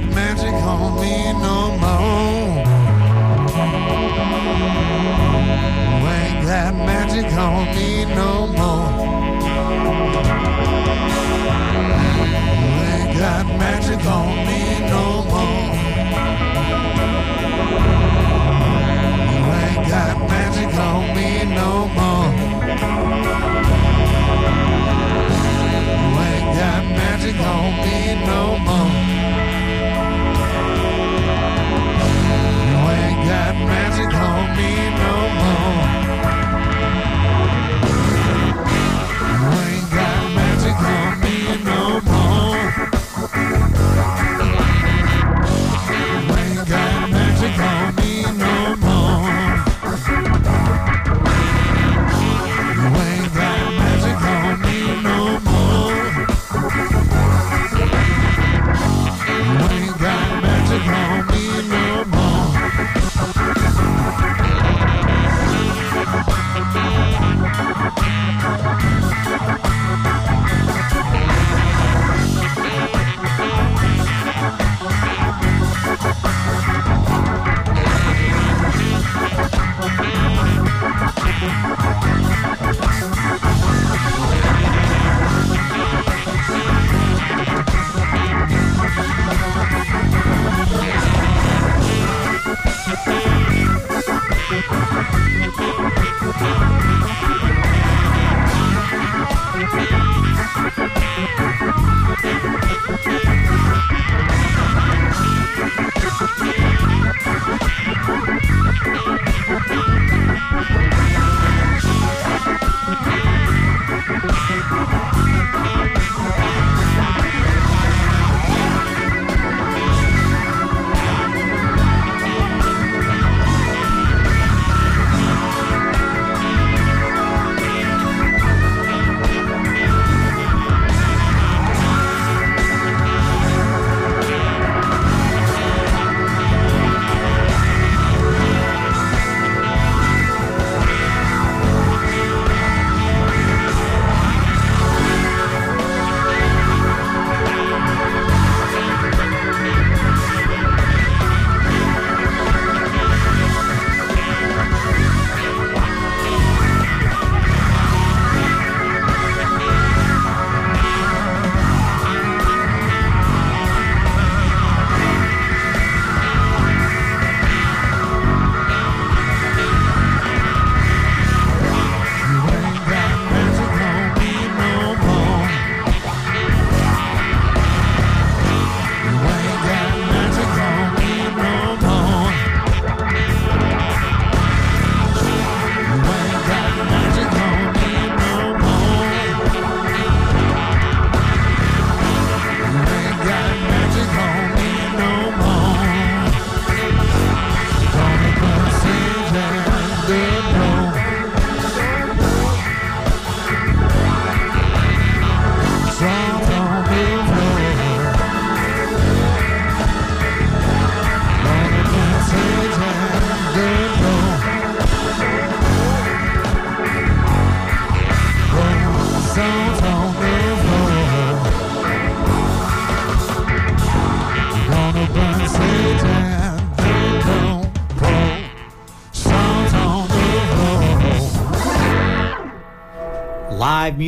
got 0.00 0.14
magic 0.14 0.54
on 0.54 1.00
me 1.00 1.32
no 1.32 1.76
more. 1.76 2.60
Ain't 6.08 6.44
got 6.46 6.74
magic 6.74 7.32
on 7.32 7.66
me 7.74 8.04
no 8.06 8.46
more. 8.46 8.90
Ain't 12.86 13.18
got 13.18 13.46
magic 13.58 14.06
on 14.06 14.36
me 14.46 14.90
no 14.90 15.09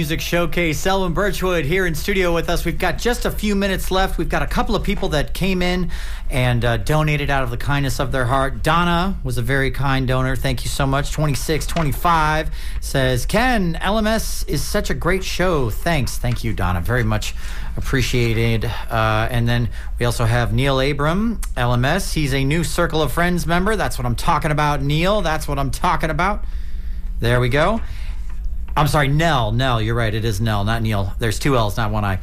music 0.03 0.21
showcase. 0.21 0.81
Selwyn 0.81 1.13
Birchwood 1.13 1.65
here 1.65 1.87
in 1.87 1.95
studio 1.95 2.35
with 2.35 2.51
us. 2.51 2.65
We've 2.65 2.77
got 2.77 2.99
just 2.99 3.25
a 3.25 3.31
few 3.31 3.55
minutes 3.55 3.89
left. 3.93 4.19
We've 4.19 4.29
got 4.29 4.43
a 4.43 4.49
couple 4.49 4.75
of 4.75 4.83
people 4.83 5.11
that 5.11 5.33
came 5.33 5.63
in 5.63 5.93
and 6.29 6.65
uh, 6.65 6.79
donated 6.79 7.31
out 7.31 7.45
of 7.45 7.51
the 7.51 7.57
kindness 7.57 8.01
of 8.01 8.11
their 8.11 8.25
heart. 8.25 8.65
Donna 8.65 9.17
was 9.23 9.39
a 9.39 9.43
very 9.43 9.71
kind 9.71 10.09
donor. 10.09 10.35
Thank 10.35 10.65
you 10.65 10.71
so 10.71 10.89
much. 10.89 11.13
2625 11.13 12.51
says, 12.81 13.27
Ken, 13.27 13.75
LMS 13.81 14.49
is 14.49 14.61
such 14.61 14.91
a 14.91 14.95
great 14.95 15.23
show. 15.23 15.71
Thanks. 15.71 16.19
Thank 16.19 16.43
you, 16.43 16.53
Donna. 16.53 16.81
Very 16.81 17.05
much 17.05 17.37
appreciated. 17.77 18.65
Uh, 18.65 19.29
and 19.31 19.49
then 19.49 19.69
we 20.01 20.05
also 20.05 20.25
have 20.25 20.53
Neil 20.53 20.81
Abram, 20.81 21.41
LMS. 21.57 22.13
He's 22.13 22.35
a 22.35 22.43
new 22.43 22.65
Circle 22.65 23.03
of 23.03 23.13
Friends 23.13 23.47
member. 23.47 23.77
That's 23.77 23.99
what 23.99 24.07
I'm 24.07 24.17
talking 24.17 24.51
about, 24.51 24.83
Neil. 24.83 25.23
That's 25.23 25.47
what 25.47 25.61
I'm 25.61 25.71
talking 25.71 26.11
about. 26.11 26.45
There 27.21 27.39
we 27.39 27.51
go. 27.51 27.81
I'm 28.75 28.89
sorry, 28.89 29.09
Nell. 29.09 29.53
Nell, 29.53 29.83
you're 29.83 29.95
right. 29.95 30.15
It 30.15 30.25
is 30.25 30.41
Nell, 30.41 30.65
not 30.65 30.81
Neil. 30.81 31.13
There's 31.19 31.39
two 31.39 31.57
L's, 31.57 31.77
not 31.77 31.91
one 31.91 32.05
I. 32.05 32.21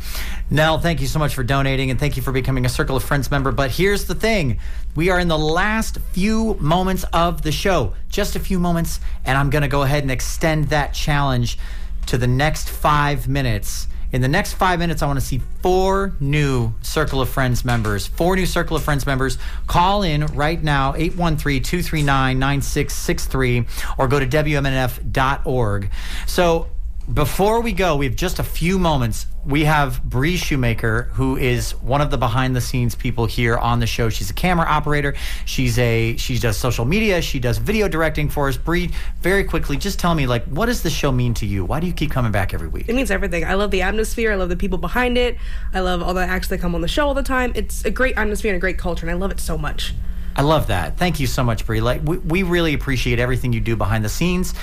Nell, 0.49 0.79
thank 0.79 0.99
you 0.99 1.05
so 1.05 1.19
much 1.19 1.35
for 1.35 1.43
donating 1.43 1.91
and 1.91 1.99
thank 1.99 2.17
you 2.17 2.23
for 2.23 2.31
becoming 2.31 2.65
a 2.65 2.69
Circle 2.69 2.95
of 2.95 3.03
Friends 3.03 3.29
member. 3.29 3.51
But 3.51 3.69
here's 3.69 4.05
the 4.05 4.15
thing 4.15 4.59
we 4.95 5.09
are 5.09 5.19
in 5.19 5.27
the 5.27 5.37
last 5.37 5.99
few 6.11 6.55
moments 6.55 7.03
of 7.13 7.43
the 7.43 7.51
show, 7.51 7.93
just 8.09 8.35
a 8.35 8.39
few 8.39 8.57
moments, 8.57 8.99
and 9.25 9.37
I'm 9.37 9.51
going 9.51 9.61
to 9.61 9.67
go 9.67 9.83
ahead 9.83 10.01
and 10.01 10.11
extend 10.11 10.69
that 10.69 10.93
challenge 10.93 11.59
to 12.07 12.17
the 12.17 12.27
next 12.27 12.69
five 12.69 13.27
minutes. 13.27 13.87
In 14.11 14.21
the 14.21 14.27
next 14.27 14.53
five 14.53 14.79
minutes, 14.79 15.03
I 15.03 15.07
want 15.07 15.19
to 15.19 15.25
see 15.25 15.41
four 15.61 16.15
new 16.19 16.73
Circle 16.81 17.21
of 17.21 17.29
Friends 17.29 17.63
members. 17.63 18.07
Four 18.07 18.35
new 18.35 18.47
Circle 18.47 18.75
of 18.75 18.83
Friends 18.83 19.05
members. 19.05 19.37
Call 19.67 20.01
in 20.01 20.25
right 20.27 20.61
now, 20.61 20.95
813 20.95 21.61
239 21.61 22.39
9663, 22.39 23.65
or 23.99 24.07
go 24.07 24.19
to 24.19 24.25
WMNF.org. 24.25 25.91
So 26.25 26.67
before 27.13 27.61
we 27.61 27.71
go, 27.71 27.95
we 27.95 28.05
have 28.05 28.15
just 28.15 28.37
a 28.37 28.43
few 28.43 28.77
moments. 28.77 29.25
We 29.43 29.63
have 29.63 30.03
Bree 30.03 30.37
Shoemaker, 30.37 31.09
who 31.13 31.37
is 31.37 31.71
one 31.75 32.01
of 32.01 32.11
the 32.11 32.17
behind 32.17 32.55
the 32.55 32.61
scenes 32.61 32.93
people 32.93 33.25
here 33.25 33.57
on 33.57 33.79
the 33.79 33.87
show. 33.87 34.09
She's 34.09 34.29
a 34.29 34.33
camera 34.33 34.67
operator. 34.67 35.15
She's 35.45 35.79
a 35.79 36.15
she 36.17 36.37
does 36.37 36.57
social 36.57 36.85
media. 36.85 37.21
She 37.21 37.39
does 37.39 37.57
video 37.57 37.87
directing 37.87 38.29
for 38.29 38.47
us. 38.47 38.57
Bree, 38.57 38.91
very 39.21 39.43
quickly, 39.43 39.75
just 39.75 39.97
tell 39.97 40.13
me 40.13 40.27
like 40.27 40.45
what 40.45 40.67
does 40.67 40.83
the 40.83 40.89
show 40.89 41.11
mean 41.11 41.33
to 41.35 41.47
you? 41.47 41.65
Why 41.65 41.79
do 41.79 41.87
you 41.87 41.93
keep 41.93 42.11
coming 42.11 42.31
back 42.31 42.53
every 42.53 42.67
week? 42.67 42.87
It 42.87 42.93
means 42.93 43.09
everything. 43.09 43.43
I 43.43 43.55
love 43.55 43.71
the 43.71 43.81
atmosphere. 43.81 44.31
I 44.31 44.35
love 44.35 44.49
the 44.49 44.57
people 44.57 44.77
behind 44.77 45.17
it. 45.17 45.37
I 45.73 45.79
love 45.79 46.03
all 46.03 46.13
the 46.13 46.21
acts 46.21 46.49
that 46.49 46.59
come 46.59 46.75
on 46.75 46.81
the 46.81 46.87
show 46.87 47.07
all 47.07 47.15
the 47.15 47.23
time. 47.23 47.53
It's 47.55 47.83
a 47.85 47.91
great 47.91 48.17
atmosphere 48.17 48.51
and 48.51 48.57
a 48.57 48.61
great 48.61 48.77
culture, 48.77 49.07
and 49.07 49.11
I 49.11 49.19
love 49.19 49.31
it 49.31 49.39
so 49.39 49.57
much. 49.57 49.93
I 50.39 50.41
love 50.41 50.67
that. 50.67 50.97
Thank 50.97 51.19
you 51.19 51.27
so 51.27 51.43
much, 51.43 51.65
Bree. 51.65 51.81
Like 51.81 52.01
we, 52.01 52.17
we 52.17 52.43
really 52.43 52.73
appreciate 52.73 53.19
everything 53.19 53.51
you 53.51 53.59
do 53.59 53.75
behind 53.75 54.05
the 54.05 54.09
scenes, 54.09 54.53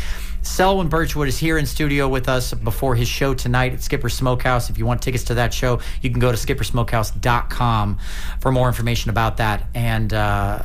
Selwyn 0.47 0.88
Birchwood 0.88 1.28
is 1.28 1.38
here 1.38 1.59
in 1.59 1.66
studio 1.66 2.09
with 2.09 2.28
us 2.28 2.55
before 2.55 2.94
his 2.94 3.09
show 3.09 3.34
tonight 3.34 3.72
at 3.72 3.82
Skipper 3.82 4.09
Smokehouse. 4.09 4.70
If 4.70 4.78
you 4.78 4.86
want 4.86 5.03
tickets 5.03 5.24
to 5.24 5.34
that 5.34 5.53
show, 5.53 5.80
you 6.01 6.09
can 6.09 6.20
go 6.20 6.32
to 6.32 6.38
skippersmokehouse.com 6.38 7.99
for 8.40 8.53
more 8.53 8.68
information 8.68 9.11
about 9.11 9.38
that. 9.38 9.64
And 9.74 10.14
uh, 10.14 10.62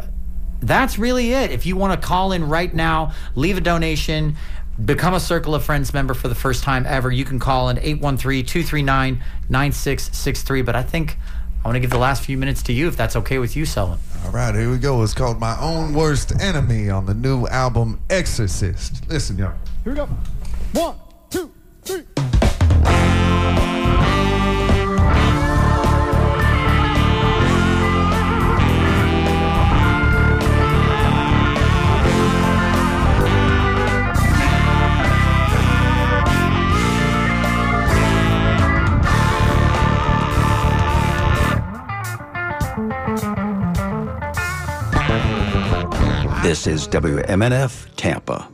that's 0.62 1.00
really 1.00 1.34
it. 1.34 1.52
If 1.52 1.66
you 1.66 1.76
want 1.76 2.00
to 2.00 2.08
call 2.08 2.32
in 2.32 2.48
right 2.48 2.74
now, 2.74 3.14
leave 3.36 3.58
a 3.58 3.62
donation, 3.62 4.38
become 4.86 5.16
a 5.16 5.20
Circle 5.20 5.56
of 5.56 5.64
Friends 5.64 5.94
member 5.94 6.14
for 6.14 6.28
the 6.28 6.36
first 6.36 6.64
time 6.64 6.86
ever, 6.86 7.12
you 7.12 7.26
can 7.26 7.40
call 7.40 7.70
in 7.70 7.78
813 7.80 8.46
239 8.46 9.24
9663. 9.50 10.62
But 10.62 10.76
I 10.76 10.84
think 10.84 11.18
I 11.64 11.68
want 11.68 11.76
to 11.76 11.80
give 11.80 11.92
the 11.92 12.00
last 12.00 12.24
few 12.24 12.38
minutes 12.40 12.64
to 12.64 12.74
you 12.74 12.88
if 12.88 12.98
that's 12.98 13.16
okay 13.18 13.38
with 13.38 13.56
you, 13.56 13.66
Selwyn. 13.66 14.00
All 14.26 14.32
right, 14.32 14.54
here 14.56 14.72
we 14.72 14.80
go. 14.80 15.04
It's 15.04 15.14
called 15.14 15.40
My 15.40 15.56
Own 15.60 15.94
Worst 15.94 16.42
Enemy 16.42 16.90
on 16.90 17.06
the 17.06 17.14
new 17.14 17.46
album 17.48 18.02
Exorcist. 18.10 19.08
Listen, 19.08 19.38
y'all. 19.38 19.54
Here 19.84 19.94
we 19.94 19.98
go. 19.98 20.08
One, 20.74 20.96
two, 21.30 21.52
three. 21.84 22.04
This 46.42 46.66
is 46.66 46.88
WMNF 46.88 47.88
Tampa. 47.98 48.50